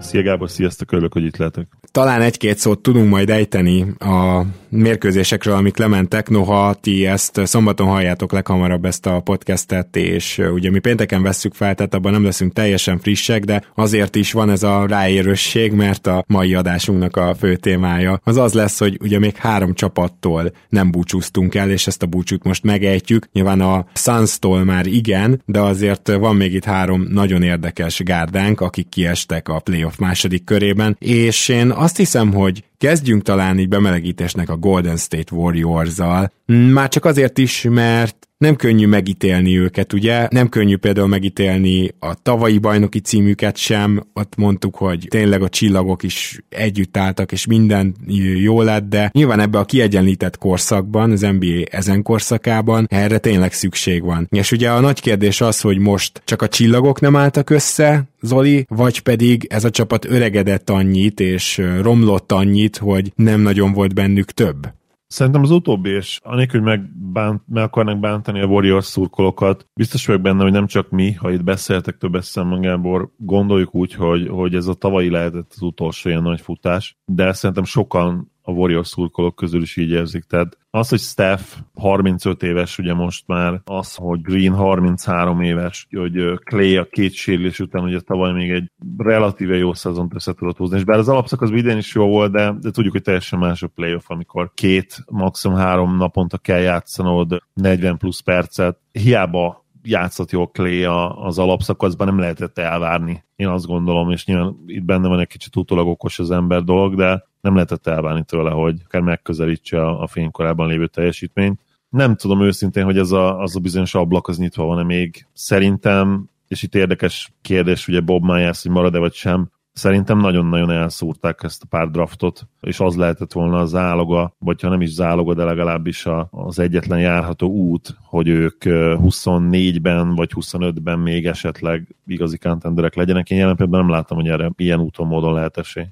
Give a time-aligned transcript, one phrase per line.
[0.00, 1.66] Szia Gábor, sziasztok, örülök, hogy itt lehetek.
[1.90, 8.32] Talán egy-két szót tudunk majd ejteni a mérkőzésekről, amik lementek, noha ti ezt szombaton halljátok
[8.32, 12.98] leghamarabb ezt a podcastet, és ugye mi pénteken vesszük fel, tehát abban nem leszünk teljesen
[12.98, 18.20] frissek, de azért is van ez a ráérősség, mert a mai adásunknak a fő témája
[18.24, 22.44] az az lesz, hogy ugye még három csapattól nem búcsúztunk el, és ezt a búcsút
[22.44, 23.26] most megejtjük.
[23.32, 28.88] Nyilván a Suns-tól már igen, de azért van még itt három nagyon érdekes gárdánk, akik
[28.88, 34.56] kiestek a playoff második körében, és én azt hiszem, hogy kezdjünk talán így bemelegítésnek a
[34.56, 36.32] Golden State Warriors-zal.
[36.46, 40.28] Már csak azért is, mert nem könnyű megítélni őket, ugye?
[40.30, 46.02] Nem könnyű például megítélni a tavalyi bajnoki címüket sem, ott mondtuk, hogy tényleg a csillagok
[46.02, 47.94] is együtt álltak, és minden
[48.36, 54.02] jó lett, de nyilván ebbe a kiegyenlített korszakban, az NBA ezen korszakában erre tényleg szükség
[54.02, 54.28] van.
[54.30, 58.66] És ugye a nagy kérdés az, hogy most csak a csillagok nem álltak össze, Zoli,
[58.68, 64.30] vagy pedig ez a csapat öregedett annyit, és romlott annyit, hogy nem nagyon volt bennük
[64.30, 64.74] több.
[65.16, 70.22] Szerintem az utóbbi, és anélkül, hogy megbánt, meg akarnak bántani a Warriors szurkolókat, biztos vagyok
[70.22, 74.54] benne, hogy nem csak mi, ha itt beszéltek több eszem Gábor, gondoljuk úgy, hogy, hogy
[74.54, 79.36] ez a tavalyi lehetett az utolsó ilyen nagy futás, de szerintem sokan a Warriors szurkolók
[79.36, 80.24] közül is így érzik.
[80.24, 81.42] Tehát az, hogy Steph
[81.74, 87.60] 35 éves ugye most már, az, hogy Green 33 éves, hogy Clay a két sérülés
[87.60, 91.50] után ugye tavaly még egy relatíve jó szezont össze tudott hozni, és bár az alapszakasz
[91.50, 95.56] idén is jó volt, de, de tudjuk, hogy teljesen más a playoff, amikor két, maximum
[95.56, 102.58] három naponta kell játszanod 40 plusz percet, hiába játszott jól Clay az alapszakaszban, nem lehetett
[102.58, 103.24] elvárni.
[103.36, 106.94] Én azt gondolom, és nyilván itt benne van egy kicsit utólag okos az ember dolog,
[106.94, 111.60] de nem lehetett elvárni tőle, hogy akár megközelítse a, a fénykorában lévő teljesítményt.
[111.88, 115.26] Nem tudom őszintén, hogy ez a, az a bizonyos ablak az nyitva van-e még.
[115.32, 121.42] Szerintem, és itt érdekes kérdés, ugye Bob Myers, hogy marad-e vagy sem, Szerintem nagyon-nagyon elszúrták
[121.42, 125.34] ezt a pár draftot, és az lehetett volna a záloga, vagy ha nem is záloga,
[125.34, 132.38] de legalábbis a, az egyetlen járható út, hogy ők 24-ben vagy 25-ben még esetleg igazi
[132.38, 133.30] contenderek legyenek.
[133.30, 135.86] Én jelen pillanatban nem látom, hogy erre ilyen úton, módon lehet esély.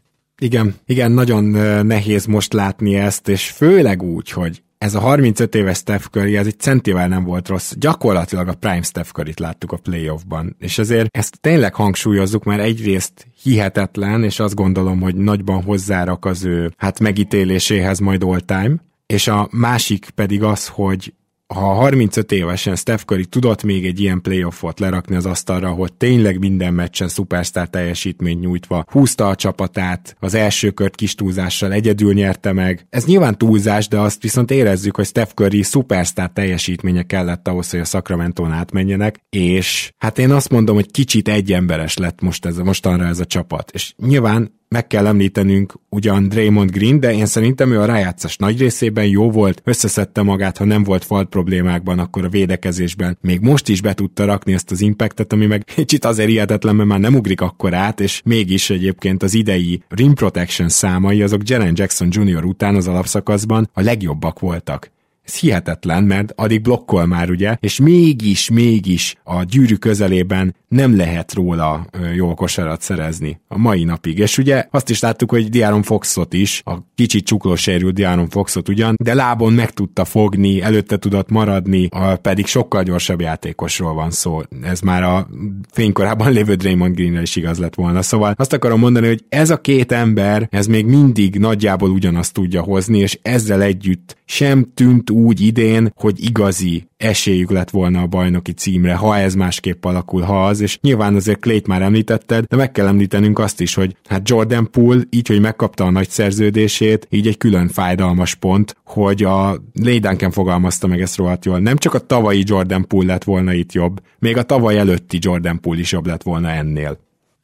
[0.44, 1.44] Igen, igen, nagyon
[1.86, 6.46] nehéz most látni ezt, és főleg úgy, hogy ez a 35 éves Steph Curry, ez
[6.46, 7.72] egy centivel nem volt rossz.
[7.76, 10.56] Gyakorlatilag a Prime Steph Curry-t láttuk a playoffban.
[10.58, 16.44] És ezért ezt tényleg hangsúlyozzuk, mert egyrészt hihetetlen, és azt gondolom, hogy nagyban hozzárak az
[16.44, 18.74] ő hát megítéléséhez majd all time,
[19.06, 21.14] és a másik pedig az, hogy
[21.46, 26.38] ha 35 évesen Steph Curry tudott még egy ilyen playoffot lerakni az asztalra, hogy tényleg
[26.38, 32.52] minden meccsen szupersztár teljesítményt nyújtva húzta a csapatát, az első kört kis túlzással egyedül nyerte
[32.52, 32.86] meg.
[32.90, 37.80] Ez nyilván túlzás, de azt viszont érezzük, hogy Steph Curry szupersztár teljesítménye kellett ahhoz, hogy
[37.80, 43.04] a Sacramento-n átmenjenek, és hát én azt mondom, hogy kicsit egyemberes lett most ez, mostanra
[43.04, 43.70] ez a csapat.
[43.70, 48.58] És nyilván meg kell említenünk ugyan Draymond Green, de én szerintem ő a rájátszás nagy
[48.58, 53.68] részében jó volt, összeszedte magát, ha nem volt falt problémákban, akkor a védekezésben még most
[53.68, 57.14] is be tudta rakni ezt az impactet, ami meg kicsit azért hihetetlen, mert már nem
[57.14, 62.44] ugrik akkor át, és mégis egyébként az idei rim protection számai azok Jaren Jackson Jr.
[62.44, 64.92] után az alapszakaszban a legjobbak voltak
[65.24, 71.34] Ez hihetetlen, mert addig blokkol már, ugye, és mégis, mégis a gyűrű közelében nem lehet
[71.34, 74.18] róla jó kosarat szerezni a mai napig.
[74.18, 78.94] És ugye azt is láttuk, hogy Diaron Foxot is, a kicsit csuklósérült Diaron Foxot ugyan,
[79.02, 81.88] de lábon meg tudta fogni, előtte tudott maradni,
[82.22, 84.40] pedig sokkal gyorsabb játékosról van szó.
[84.62, 85.28] Ez már a
[85.70, 88.02] fénykorában lévő Draymond green is igaz lett volna.
[88.02, 92.62] Szóval azt akarom mondani, hogy ez a két ember, ez még mindig nagyjából ugyanazt tudja
[92.62, 98.52] hozni, és ezzel együtt sem tűnt úgy idén, hogy igazi esélyük lett volna a bajnoki
[98.52, 102.72] címre, ha ez másképp alakul, ha az, és nyilván azért Clayt már említetted, de meg
[102.72, 107.26] kell említenünk azt is, hogy hát Jordan Poole így, hogy megkapta a nagy szerződését, így
[107.26, 111.58] egy külön fájdalmas pont, hogy a Lay Duncan fogalmazta meg ezt rohadt jól.
[111.58, 115.60] Nem csak a tavalyi Jordan Poole lett volna itt jobb, még a tavaly előtti Jordan
[115.60, 116.98] Poole is jobb lett volna ennél.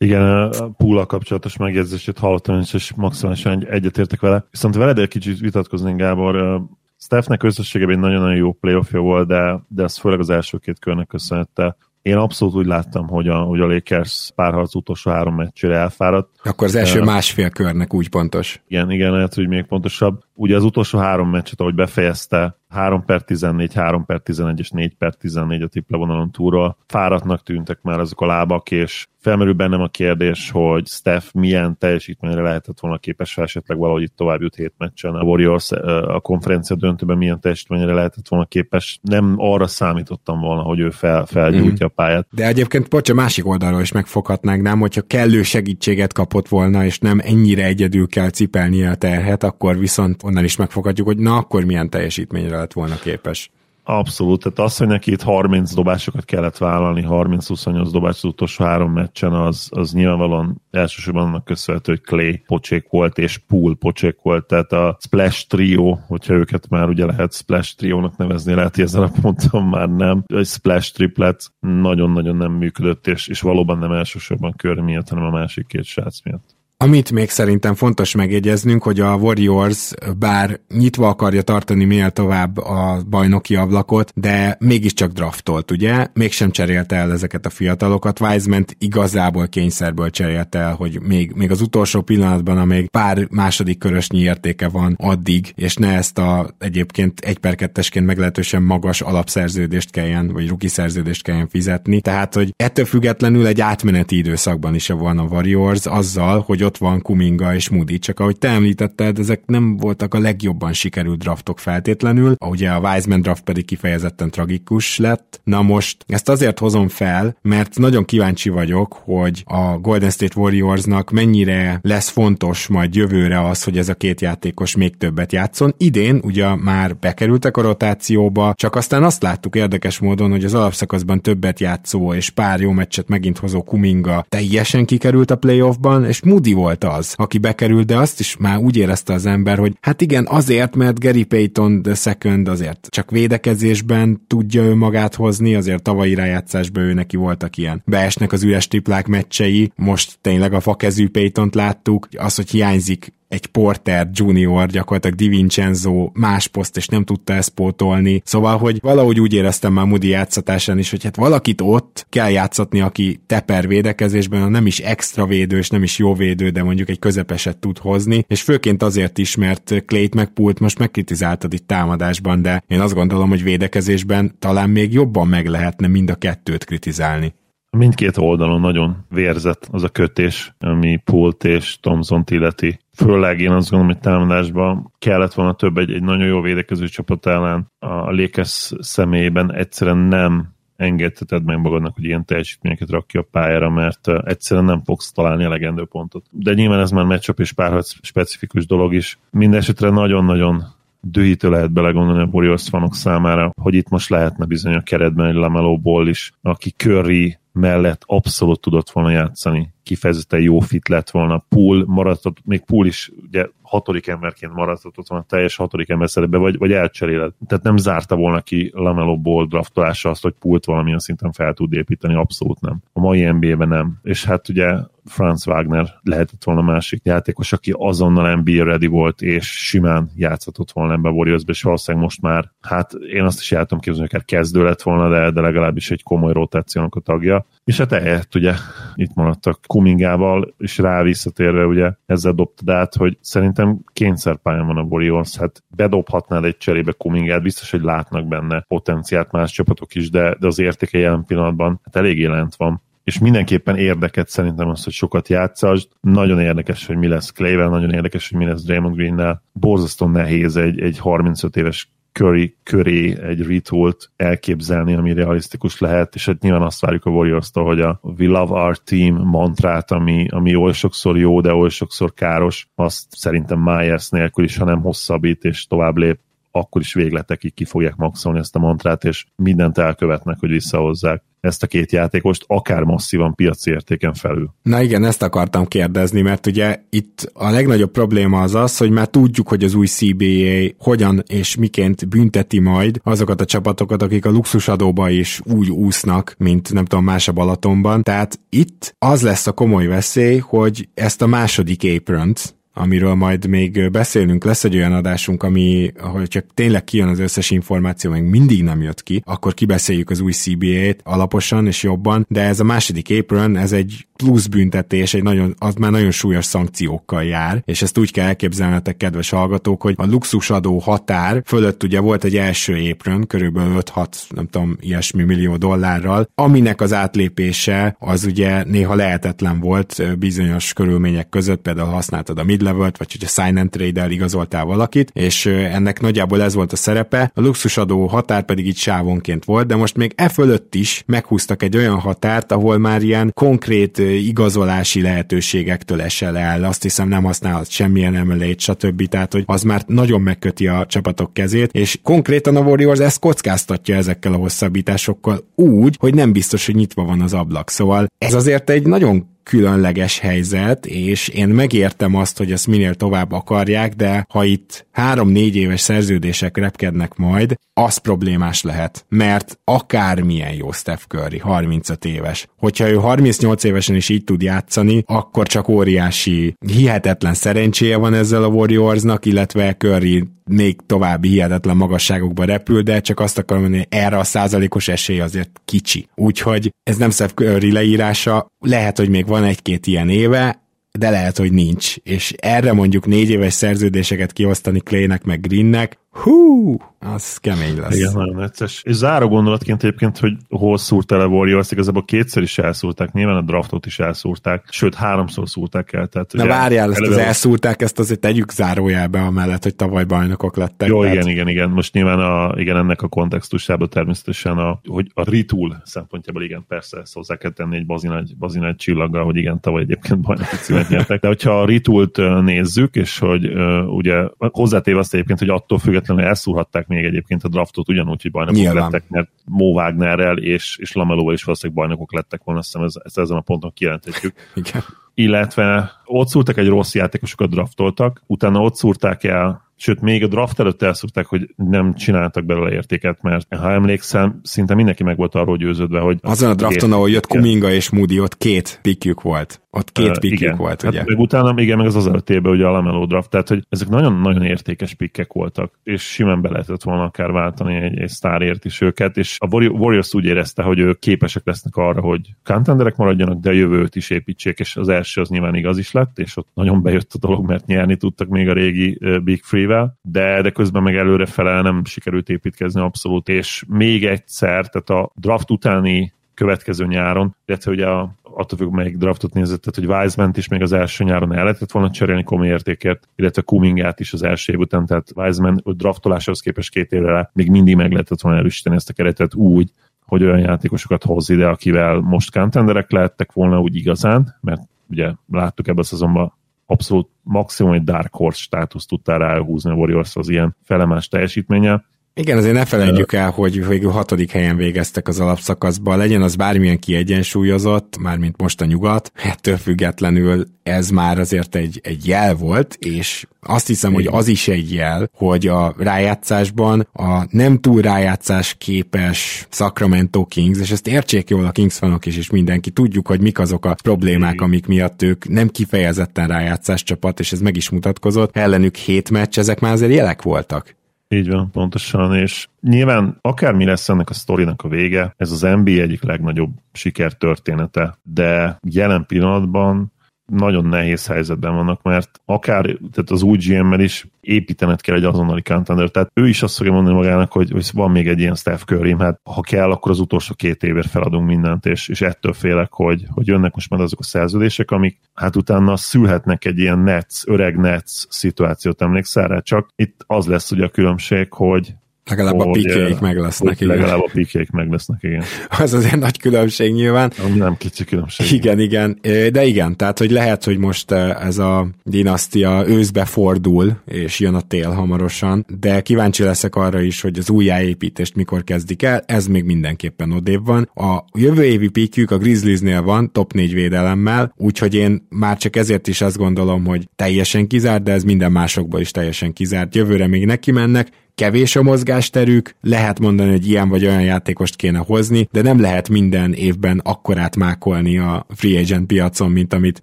[0.04, 4.44] Igen, a pool kapcsolatos megjegyzését hallottam, és maximálisan egyetértek vele.
[4.50, 6.62] Viszont veled egy kicsit vitatkoznénk, Gábor.
[7.10, 11.06] Stephnek összességében egy nagyon-nagyon jó playoffja volt, de, de ez főleg az első két körnek
[11.06, 11.76] köszönhette.
[12.02, 16.28] Én abszolút úgy láttam, hogy a, hogy a Lakers párharc utolsó három meccsére elfáradt.
[16.42, 18.62] Akkor az első másfél körnek úgy pontos.
[18.68, 20.24] Igen, igen, lehet, hogy még pontosabb.
[20.40, 24.94] Ugye az utolsó három meccset, ahogy befejezte, 3 per 14, 3 per 11 és 4
[24.94, 26.76] per 14 a triplevonalon túlról.
[26.86, 32.42] Fáradtnak tűntek már azok a lábak, és felmerül bennem a kérdés, hogy Steph milyen teljesítményre
[32.42, 35.14] lehetett volna képes, ha esetleg valahogy itt tovább jut hét meccsen.
[35.14, 35.72] A Warriors
[36.06, 38.98] a konferencia döntőben milyen teljesítményre lehetett volna képes.
[39.02, 42.26] Nem arra számítottam volna, hogy ő fel, felgyújtja a pályát.
[42.30, 44.80] De egyébként, bocs, a másik oldalról is megfoghatnánk, nem?
[44.80, 50.22] Hogyha kellő segítséget kapott volna, és nem ennyire egyedül kell cipelnie a terhet, akkor viszont
[50.30, 53.50] onnan is megfoghatjuk, hogy na, akkor milyen teljesítményre lett volna képes.
[53.84, 58.92] Abszolút, tehát az, hogy neki itt 30 dobásokat kellett vállalni, 30-28 dobás az utolsó három
[58.92, 64.46] meccsen, az, az nyilvánvalóan elsősorban annak köszönhető, hogy Clay pocsék volt, és Pool pocsék volt,
[64.46, 69.02] tehát a Splash Trio, hogyha őket már ugye lehet Splash Trio-nak nevezni, lehet, hogy ezen
[69.02, 74.54] a ponton már nem, egy Splash Triplet nagyon-nagyon nem működött, és, és valóban nem elsősorban
[74.56, 76.59] kör miatt, hanem a másik két srác miatt.
[76.82, 83.02] Amit még szerintem fontos megjegyeznünk, hogy a Warriors bár nyitva akarja tartani minél tovább a
[83.10, 86.06] bajnoki ablakot, de mégiscsak draftolt, ugye?
[86.12, 88.20] Mégsem cserélte el ezeket a fiatalokat.
[88.20, 94.18] Wiseman igazából kényszerből cserélte el, hogy még, még az utolsó pillanatban, amíg pár második körösnyi
[94.18, 100.32] értéke van addig, és ne ezt a egyébként egy per kettesként meglehetősen magas alapszerződést kelljen,
[100.32, 102.00] vagy ruki szerződést kelljen fizetni.
[102.00, 107.02] Tehát, hogy ettől függetlenül egy átmeneti időszakban is van a Warriors azzal, hogy ott van
[107.02, 112.34] Kuminga és Moody, csak ahogy te említetted, ezek nem voltak a legjobban sikerült draftok feltétlenül,
[112.46, 115.40] ugye a Wiseman draft pedig kifejezetten tragikus lett.
[115.44, 121.10] Na most ezt azért hozom fel, mert nagyon kíváncsi vagyok, hogy a Golden State Warriorsnak
[121.10, 125.74] mennyire lesz fontos majd jövőre az, hogy ez a két játékos még többet játszon.
[125.78, 131.20] Idén ugye már bekerültek a rotációba, csak aztán azt láttuk érdekes módon, hogy az alapszakaszban
[131.20, 136.58] többet játszó és pár jó meccset megint hozó Kuminga teljesen kikerült a playoffban, és Moody
[136.60, 140.26] volt az, aki bekerült, de azt is már úgy érezte az ember, hogy hát igen,
[140.30, 146.14] azért, mert Gary Payton the second azért csak védekezésben tudja ő magát hozni, azért tavalyi
[146.14, 147.82] rájátszásban ő neki voltak ilyen.
[147.86, 153.46] Beesnek az üres triplák meccsei, most tényleg a fakezű Paytont láttuk, az, hogy hiányzik egy
[153.46, 158.22] Porter Junior, gyakorlatilag Di Vincenzo más poszt, és nem tudta ezt pótolni.
[158.24, 162.80] Szóval, hogy valahogy úgy éreztem már Moody játszatásán is, hogy hát valakit ott kell játszatni,
[162.80, 166.98] aki teper védekezésben, nem is extra védő, és nem is jó védő, de mondjuk egy
[166.98, 172.42] közepeset tud hozni, és főként azért is, mert Clayt meg Pult most megkritizáltad itt támadásban,
[172.42, 177.34] de én azt gondolom, hogy védekezésben talán még jobban meg lehetne mind a kettőt kritizálni.
[177.76, 182.78] Mindkét oldalon nagyon vérzett az a kötés, ami Pult és Thomson illeti.
[183.04, 187.26] Főleg én azt gondolom, hogy támadásban kellett volna több egy, egy nagyon jó védekező csapat
[187.26, 187.72] ellen.
[187.78, 194.08] A Lakers személyében egyszerűen nem engedheted meg magadnak, hogy ilyen teljesítményeket rakja a pályára, mert
[194.08, 196.26] egyszerűen nem fogsz találni elegendő pontot.
[196.30, 199.18] De nyilván ez már matchup és párharc specifikus dolog is.
[199.30, 200.64] Mindenesetre nagyon-nagyon
[201.00, 205.34] dühítő lehet belegondolni a Warriors fanok számára, hogy itt most lehetne bizony a keretben egy
[205.34, 209.72] Lamelo Ball is, aki Curry mellett abszolút tudott volna játszani.
[209.82, 211.44] Kifejezetten jó fit lett volna.
[211.48, 216.58] Pool maradhat, még Pool is ugye hatodik emberként maradhatott volna teljes hatodik ember szerepbe, vagy,
[216.58, 217.32] vagy elcseréled.
[217.46, 221.72] Tehát nem zárta volna ki Lamelo Ball draftolása azt, hogy Poolt valamilyen szinten fel tud
[221.72, 222.82] építeni, abszolút nem.
[222.92, 223.98] A mai NBA-ben nem.
[224.02, 224.76] És hát ugye
[225.10, 230.92] Franz Wagner lehetett volna másik játékos, aki azonnal NBA ready volt, és simán játszhatott volna
[230.92, 234.38] ebbe a warriors és valószínűleg most már, hát én azt is jártam képzelni, hogy akár
[234.38, 237.46] kezdő lett volna, de, de legalábbis egy komoly rotációnak a tagja.
[237.64, 238.54] És hát ehhez ugye
[238.94, 244.82] itt maradtak Kumingával, és rá visszatérve ugye ezzel dobtad át, hogy szerintem kényszerpályán van a
[244.82, 250.36] Warriors, hát bedobhatnád egy cserébe Kumingát, biztos, hogy látnak benne potenciált más csapatok is, de,
[250.38, 254.92] de az értéke jelen pillanatban hát elég jelent van és mindenképpen érdeket szerintem az, hogy
[254.92, 255.88] sokat játszast.
[256.00, 259.42] Nagyon érdekes, hogy mi lesz Clayvel, nagyon érdekes, hogy mi lesz Draymond Green-nel.
[259.52, 266.26] Borzasztó nehéz egy, egy 35 éves Curry köré egy retoolt elképzelni, ami realisztikus lehet, és
[266.26, 270.54] hát nyilván azt várjuk a warriors hogy a We Love Our Team mantrát, ami, ami
[270.54, 275.44] oly sokszor jó, de oly sokszor káros, azt szerintem Myers nélkül is, ha nem hosszabbít
[275.44, 276.18] és tovább lép,
[276.50, 281.62] akkor is végletekig ki fogják maxolni ezt a mantrát, és mindent elkövetnek, hogy visszahozzák ezt
[281.62, 284.50] a két játékost, akár masszívan piaci értéken felül.
[284.62, 289.06] Na igen, ezt akartam kérdezni, mert ugye itt a legnagyobb probléma az az, hogy már
[289.06, 294.30] tudjuk, hogy az új CBA hogyan és miként bünteti majd azokat a csapatokat, akik a
[294.30, 298.02] luxusadóba is úgy úsznak, mint nem tudom, más a Balatonban.
[298.02, 302.32] Tehát itt az lesz a komoly veszély, hogy ezt a második apron
[302.80, 307.50] amiről majd még beszélünk, lesz egy olyan adásunk, ami, hogy csak tényleg kijön az összes
[307.50, 312.42] információ, még mindig nem jött ki, akkor kibeszéljük az új CBA-t alaposan és jobban, de
[312.42, 317.24] ez a második apron, ez egy plusz büntetés, egy nagyon, az már nagyon súlyos szankciókkal
[317.24, 322.24] jár, és ezt úgy kell elképzelnetek, kedves hallgatók, hogy a luxusadó határ fölött ugye volt
[322.24, 328.64] egy első apron, körülbelül 5-6, nem tudom, ilyesmi millió dollárral, aminek az átlépése az ugye
[328.64, 333.70] néha lehetetlen volt bizonyos körülmények között, például használtad a mid levelt, vagy hogyha sign and
[333.70, 338.76] trade igazoltál valakit, és ennek nagyjából ez volt a szerepe, a luxusadó határ pedig így
[338.76, 343.30] sávonként volt, de most még e fölött is meghúztak egy olyan határt, ahol már ilyen
[343.34, 349.08] konkrét igazolási lehetőségektől esel el, azt hiszem nem használhat semmilyen emelét, stb.
[349.08, 353.94] Tehát, hogy az már nagyon megköti a csapatok kezét, és konkrétan a Warriors ezt kockáztatja
[353.96, 357.70] ezekkel a hosszabbításokkal úgy, hogy nem biztos, hogy nyitva van az ablak.
[357.70, 363.32] Szóval ez azért egy nagyon különleges helyzet, és én megértem azt, hogy ezt minél tovább
[363.32, 370.72] akarják, de ha itt három-négy éves szerződések repkednek majd, az problémás lehet, mert akármilyen jó
[370.72, 376.54] Steph Curry, 35 éves, hogyha ő 38 évesen is így tud játszani, akkor csak óriási,
[376.66, 383.20] hihetetlen szerencséje van ezzel a Warriorsnak, illetve Curry még további hihetetlen magasságokba repül, de csak
[383.20, 386.08] azt akarom mondani, erre a százalékos esély azért kicsi.
[386.14, 390.62] Úgyhogy ez nem Steph Curry leírása, lehet, hogy még van egy-két ilyen éve,
[390.98, 391.96] de lehet, hogy nincs.
[391.96, 397.96] És erre mondjuk négy éves szerződéseket kiosztani Claynek meg Greennek, hú, az kemény lesz.
[397.96, 398.82] Igen, nagyon necces.
[398.84, 403.36] És záró gondolatként egyébként, hogy hol szúrt el a Warriors, igazából kétszer is elszúrták, nyilván
[403.36, 406.06] a draftot is elszúrták, sőt háromszor szúrták el.
[406.06, 410.88] Tehát Na várjál, ezt az elszúrták, ezt azért tegyük zárójelbe amellett, hogy tavaly bajnokok lettek.
[410.88, 411.14] Jó, tehát...
[411.14, 411.70] igen, igen, igen.
[411.70, 416.98] Most nyilván a, igen, ennek a kontextusában természetesen a, hogy a retool szempontjából igen, persze
[416.98, 421.20] ezt hozzá kell tenni egy bazinagy, bazinagy csillaggal, hogy igen, tavaly egyébként bajnoki címet nyertek.
[421.20, 423.50] De hogyha a retoolt nézzük, és hogy
[423.86, 428.60] ugye hozzátéve azt egyébként, hogy attól függetlenül elszúrhatták még egyébként a draftot ugyanúgy, hogy bajnokok
[428.60, 428.82] Nyilván.
[428.82, 432.94] lettek, mert Mo Wagnerrel és, és Lamelóval is valószínűleg bajnokok lettek volna, azt hiszem ez,
[433.04, 434.34] ezt ezen a ponton kijelenthetjük.
[434.54, 434.82] Igen.
[435.14, 440.60] Illetve ott szúrtak egy rossz játékosokat draftoltak, utána ott szúrták el sőt, még a draft
[440.60, 445.56] előtt elszúrták, hogy nem csináltak belőle értéket, mert ha emlékszem, szinte mindenki meg volt arról
[445.56, 446.18] győződve, hogy...
[446.22, 449.60] Azon a drafton, ahol jött Kuminga és Moody, ott két pikjük volt.
[449.70, 450.56] Ott két uh, pikjük igen.
[450.56, 451.02] volt, hát ugye?
[451.06, 454.42] meg utána, igen, meg az az előttében ugye a Lamello draft, tehát hogy ezek nagyon-nagyon
[454.42, 459.16] értékes pikkek voltak, és simán be lehetett volna akár váltani egy, egy sztárért is őket,
[459.16, 463.52] és a Warriors úgy érezte, hogy ők képesek lesznek arra, hogy contenderek maradjanak, de a
[463.52, 467.12] jövőt is építsék, és az első az nyilván igaz is lett, és ott nagyon bejött
[467.14, 471.26] a dolog, mert nyerni tudtak még a régi Big Free-vel, de, de közben meg előre
[471.26, 477.70] fele nem sikerült építkezni abszolút, és még egyszer, tehát a draft utáni következő nyáron, illetve
[477.70, 481.34] ugye a, attól függ, melyik draftot nézett, tehát hogy Wiseman is még az első nyáron
[481.34, 485.60] el lehetett volna cserélni komoly értékért, illetve Kumingát is az első év után, tehát Wiseman
[485.64, 489.72] draftolásához képest két évre még mindig meg lehetett volna erősíteni ezt a keretet úgy,
[490.06, 495.68] hogy olyan játékosokat hoz ide, akivel most contenderek lehettek volna úgy igazán, mert ugye láttuk
[495.68, 496.32] ebben a szezonban
[496.66, 501.84] abszolút maximum egy Dark Horse státuszt tudtál ráhúzni a Warriors az ilyen felemás teljesítménye.
[502.20, 506.78] Igen, azért ne felejtjük el, hogy végül hatodik helyen végeztek az alapszakaszban, legyen az bármilyen
[506.78, 513.26] kiegyensúlyozott, mármint most a nyugat, ettől függetlenül ez már azért egy, egy jel volt, és
[513.40, 519.46] azt hiszem, hogy az is egy jel, hogy a rájátszásban a nem túl rájátszás képes
[519.50, 523.38] Sacramento Kings, és ezt értsék jól a Kings fanok is, és mindenki, tudjuk, hogy mik
[523.38, 528.36] azok a problémák, amik miatt ők nem kifejezetten rájátszás csapat, és ez meg is mutatkozott.
[528.36, 530.78] Ellenük hét meccs, ezek már azért jelek voltak.
[531.14, 535.70] Így van, pontosan, és nyilván akármi lesz ennek a sztorinak a vége, ez az NBA
[535.70, 539.92] egyik legnagyobb sikertörténete, de jelen pillanatban
[540.30, 545.42] nagyon nehéz helyzetben vannak, mert akár tehát az új GM-mel is építened kell egy azonnali
[545.42, 548.62] contender, tehát ő is azt fogja mondani magának, hogy, hogy van még egy ilyen Steph
[548.62, 552.72] curry hát ha kell, akkor az utolsó két évért feladunk mindent, és, és ettől félek,
[552.72, 557.22] hogy, hogy jönnek most már azok a szerződések, amik hát utána szülhetnek egy ilyen Nets,
[557.26, 561.74] öreg Nets szituációt, emlékszel rá, csak itt az lesz ugye a különbség, hogy
[562.10, 563.60] Legalább a pikéik meg lesznek.
[563.60, 563.76] Igen.
[563.76, 565.22] Legalább a pikéik meg lesznek, igen.
[565.58, 567.12] Az azért nagy különbség nyilván.
[567.36, 568.32] Nem kicsi különbség.
[568.32, 568.98] Igen, igen.
[569.32, 574.40] De igen, tehát hogy lehet, hogy most ez a dinasztia őszbe fordul, és jön a
[574.40, 579.44] tél hamarosan, de kíváncsi leszek arra is, hogy az újjáépítést mikor kezdik el, ez még
[579.44, 580.70] mindenképpen odébb van.
[580.74, 585.88] A jövő évi pikjük a Grizzliesnél van, top 4 védelemmel, úgyhogy én már csak ezért
[585.88, 589.74] is azt gondolom, hogy teljesen kizárt, de ez minden másokból is teljesen kizárt.
[589.74, 594.78] Jövőre még neki mennek, kevés a mozgásterük, lehet mondani, hogy ilyen vagy olyan játékost kéne
[594.78, 599.80] hozni, de nem lehet minden évben akkorát mákolni a free agent piacon, mint amit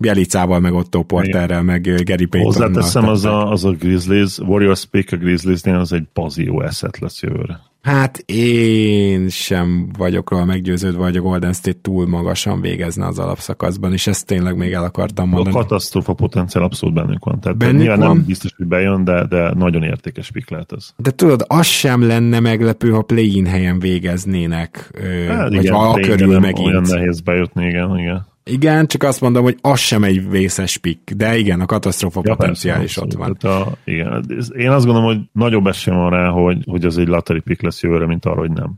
[0.00, 2.68] Bielicával, meg Otto Porterrel, meg Gary Paytonnal.
[2.68, 7.22] Hozzáteszem, az a, az a Grizzlies, Warriors pick a Grizzliesnél az egy bazió eszet lesz
[7.22, 7.60] jövőre.
[7.86, 13.92] Hát én sem vagyok róla meggyőződve, hogy a Golden State túl magasan végezne az alapszakaszban,
[13.92, 15.56] és ezt tényleg még el akartam mondani.
[15.56, 17.40] A katasztrófa potenciál abszolút bennünk van.
[17.40, 18.16] Tehát bennünk nyilván van.
[18.16, 20.92] nem biztos, hogy bejön, de, de nagyon értékes pik lehet ez.
[20.96, 24.90] De tudod, az sem lenne meglepő, ha play-in helyen végeznének,
[25.28, 26.66] hát, vagy igen, ha a körül megint.
[26.66, 28.26] Olyan nehéz bejutni, igen, igen.
[28.50, 32.34] Igen, csak azt mondom, hogy az sem egy vészes pick, de igen, a katasztrófa ja,
[32.34, 33.30] potenciál is ott van.
[33.32, 34.24] A, igen,
[34.56, 37.82] én azt gondolom, hogy nagyobb esély van rá, hogy, hogy az egy lottery pick lesz
[37.82, 38.74] jövőre, mint arra, hogy nem.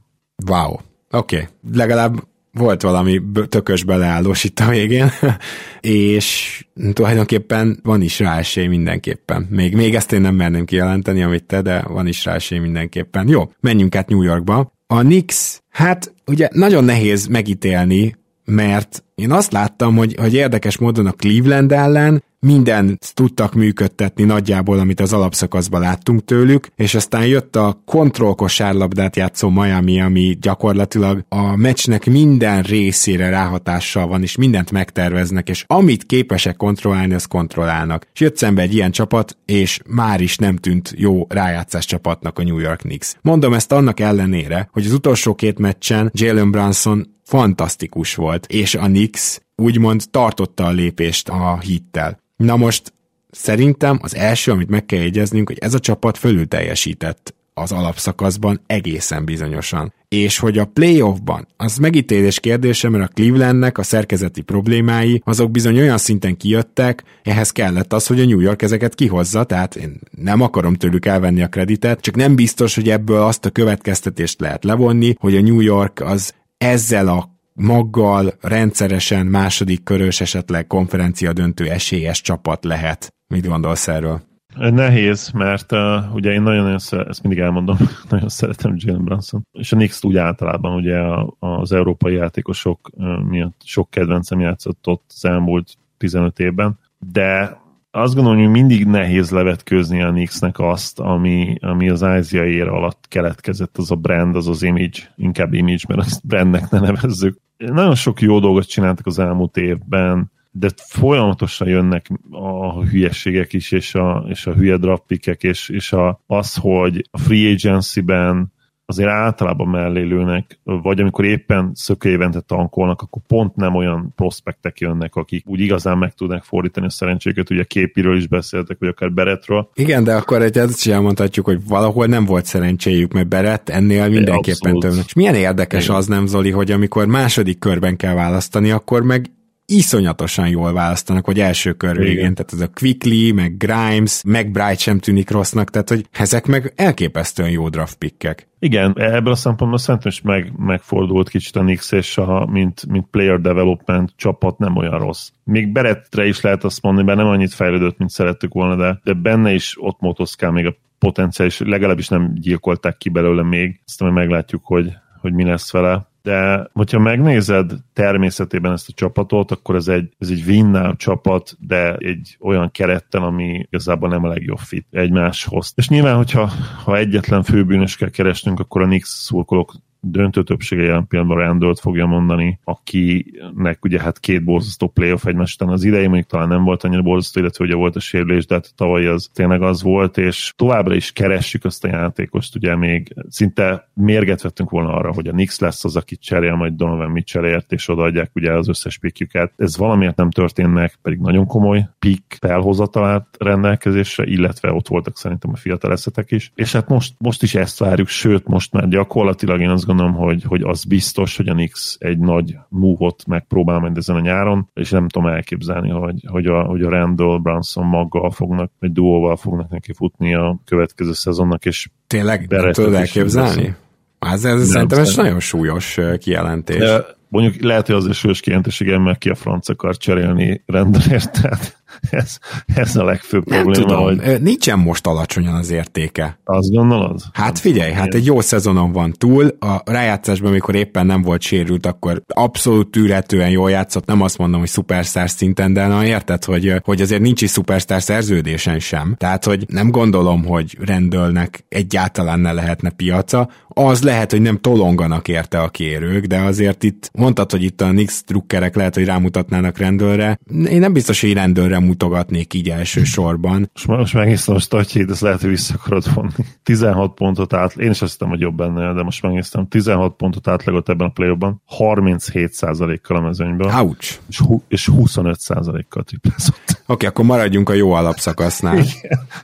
[0.47, 1.37] Wow, oké.
[1.37, 1.47] Okay.
[1.73, 2.15] Legalább
[2.53, 5.09] volt valami tökös beleállós itt a végén,
[5.81, 9.47] és tulajdonképpen van is rá esély mindenképpen.
[9.51, 13.29] Még, még ezt én nem merném kijelenteni, amit te, de van is rá esély mindenképpen.
[13.29, 14.73] Jó, menjünk át New Yorkba.
[14.87, 18.17] A Knicks, hát ugye nagyon nehéz megítélni,
[18.49, 24.79] mert én azt láttam, hogy, hogy érdekes módon a Cleveland ellen mindent tudtak működtetni nagyjából,
[24.79, 31.57] amit az alapszakaszban láttunk tőlük, és aztán jött a kontrollkosárlabdát játszó Miami, ami gyakorlatilag a
[31.57, 38.07] meccsnek minden részére ráhatással van, és mindent megterveznek, és amit képesek kontrollálni, azt kontrollálnak.
[38.15, 42.43] És jött szembe egy ilyen csapat, és már is nem tűnt jó rájátszás csapatnak a
[42.43, 43.15] New York Knicks.
[43.23, 48.85] Mondom ezt annak ellenére, hogy az utolsó két meccsen Jalen Brunson fantasztikus volt, és a
[48.85, 52.21] Knicks úgymond tartotta a lépést a hittel.
[52.37, 52.93] Na most
[53.31, 58.61] szerintem az első, amit meg kell jegyeznünk, hogy ez a csapat fölül teljesített az alapszakaszban
[58.67, 59.93] egészen bizonyosan.
[60.09, 65.79] És hogy a playoffban, az megítélés kérdése, mert a Clevelandnek a szerkezeti problémái, azok bizony
[65.79, 70.41] olyan szinten kijöttek, ehhez kellett az, hogy a New York ezeket kihozza, tehát én nem
[70.41, 75.15] akarom tőlük elvenni a kreditet, csak nem biztos, hogy ebből azt a következtetést lehet levonni,
[75.19, 82.21] hogy a New York az ezzel a maggal rendszeresen második körös, esetleg konferencia döntő esélyes
[82.21, 83.15] csapat lehet.
[83.27, 84.21] Mit gondolsz erről?
[84.57, 87.77] Nehéz, mert uh, ugye én nagyon, nagyon szeret, ezt mindig elmondom,
[88.11, 90.99] nagyon szeretem Jalen Brunson, és a Knicks úgy általában ugye
[91.39, 92.91] az európai játékosok
[93.29, 97.61] miatt sok kedvencem játszott ott az elmúlt 15 évben, de
[98.01, 103.05] azt gondolom, hogy mindig nehéz levetkőzni a Knicksnek azt, ami, ami az Ázsia ér alatt
[103.09, 107.39] keletkezett, az a brand, az az image, inkább image, mert azt brandnek ne nevezzük.
[107.57, 113.95] Nagyon sok jó dolgot csináltak az elmúlt évben, de folyamatosan jönnek a hülyeségek is, és
[113.95, 118.53] a, és a hülye draftpikek, és, és a, az, hogy a free agency-ben
[118.91, 125.15] azért általában mellé lőnek, vagy amikor éppen szökőévente tankolnak, akkor pont nem olyan prospektek jönnek,
[125.15, 129.71] akik úgy igazán meg tudnak fordítani a szerencséket, ugye képiről is beszéltek, vagy akár Beretről.
[129.75, 134.09] Igen, de akkor egy ezt is elmondhatjuk, hogy valahol nem volt szerencséjük, mert Beret ennél
[134.09, 134.95] mindenképpen több.
[135.07, 135.97] És milyen érdekes Igen.
[135.97, 139.31] az nem, Zoli, hogy amikor második körben kell választani, akkor meg
[139.71, 144.79] iszonyatosan jól választanak, hogy első kör végén, tehát ez a Quickly, meg Grimes, meg Bright
[144.79, 148.49] sem tűnik rossznak, tehát hogy ezek meg elképesztően jó draft pickek.
[148.59, 153.07] Igen, ebből a szempontból szerintem is meg, megfordult kicsit a Nix, és a, mint, mint
[153.11, 155.31] player development csapat nem olyan rossz.
[155.45, 159.13] Még Berettre is lehet azt mondani, mert nem annyit fejlődött, mint szerettük volna, de, de
[159.13, 164.65] benne is ott motoszkál még a potenciális, legalábbis nem gyilkolták ki belőle még, aztán meglátjuk,
[164.65, 170.15] hogy, hogy mi lesz vele de hogyha megnézed természetében ezt a csapatot, akkor ez egy,
[170.19, 175.73] ez egy win csapat, de egy olyan keretten, ami igazából nem a legjobb fit egymáshoz.
[175.77, 176.51] És nyilván, hogyha
[176.85, 182.07] ha egyetlen főbűnös kell keresnünk, akkor a Knicks szurkolók döntő többsége jelen pillanatban Randall-t fogja
[182.07, 186.85] mondani, akinek ugye hát két borzasztó playoff egymás után az idei, mondjuk talán nem volt
[186.85, 190.53] annyira borzasztó, illetve ugye volt a sérülés, de hát tavaly az tényleg az volt, és
[190.57, 195.33] továbbra is keressük azt a játékost, ugye még szinte mérget vettünk volna arra, hogy a
[195.33, 199.53] Nix lesz az, aki cserél majd Donovan Mitchellért, és odaadják ugye az összes pikjüket.
[199.57, 205.51] Ez valamiért nem történt meg, pedig nagyon komoly pik felhozatalát rendelkezésre, illetve ott voltak szerintem
[205.51, 206.53] a fiatal eszetek is.
[206.55, 210.43] És hát most, most is ezt várjuk, sőt, most már gyakorlatilag én azt gondolom, hogy,
[210.43, 214.91] hogy az biztos, hogy a Nix egy nagy múhot megpróbál majd ezen a nyáron, és
[214.91, 219.71] nem tudom elképzelni, hogy, hogy, a, hogy a Randall Branson maggal fognak, vagy duóval fognak
[219.71, 223.77] neki futni a következő szezonnak, és Tényleg nem tudod elképzelni?
[224.19, 226.79] Ez, ez nem, szerintem ez nagyon súlyos kijelentés.
[226.79, 231.33] De mondjuk lehet, hogy azért súlyos kijelentés, igen, mert ki a franc akar cserélni rendelért,
[231.41, 231.78] tehát
[232.11, 233.87] ez, ez a legfőbb nem probléma.
[233.87, 234.43] Tudom, hogy...
[234.43, 236.39] nincsen most alacsonyan az értéke.
[236.45, 237.21] Azt gondolod?
[237.33, 241.87] Hát figyelj, hát egy jó szezonon van túl, a rájátszásban, amikor éppen nem volt sérült,
[241.87, 246.75] akkor abszolút tűretően jól játszott, nem azt mondom, hogy szupersztár szinten, de na érted, hogy,
[246.85, 249.15] hogy azért nincs is szupersztár szerződésen sem.
[249.19, 255.29] Tehát, hogy nem gondolom, hogy rendőlnek egyáltalán ne lehetne piaca, az lehet, hogy nem tolonganak
[255.29, 259.79] érte a kérők, de azért itt mondtad, hogy itt a Nix drukkerek lehet, hogy rámutatnának
[259.79, 260.39] rendőrre.
[260.69, 263.71] Én nem biztos, hogy rendőrre mutogatnék így elsősorban.
[263.73, 266.31] Most, most megnéztem a statjét, ezt lehet, hogy vissza akarod vonni.
[266.63, 270.49] 16 pontot át, én is azt hiszem, hogy jobb benne, de most megnéztem, 16 pontot
[270.49, 271.37] átlagot ebben a play
[271.79, 273.71] 37%-kal a mezőnyből.
[273.71, 274.19] Ouch.
[274.29, 276.57] És, és 25%-kal triplázott.
[276.69, 278.83] Oké, okay, akkor maradjunk a jó alapszakasznál.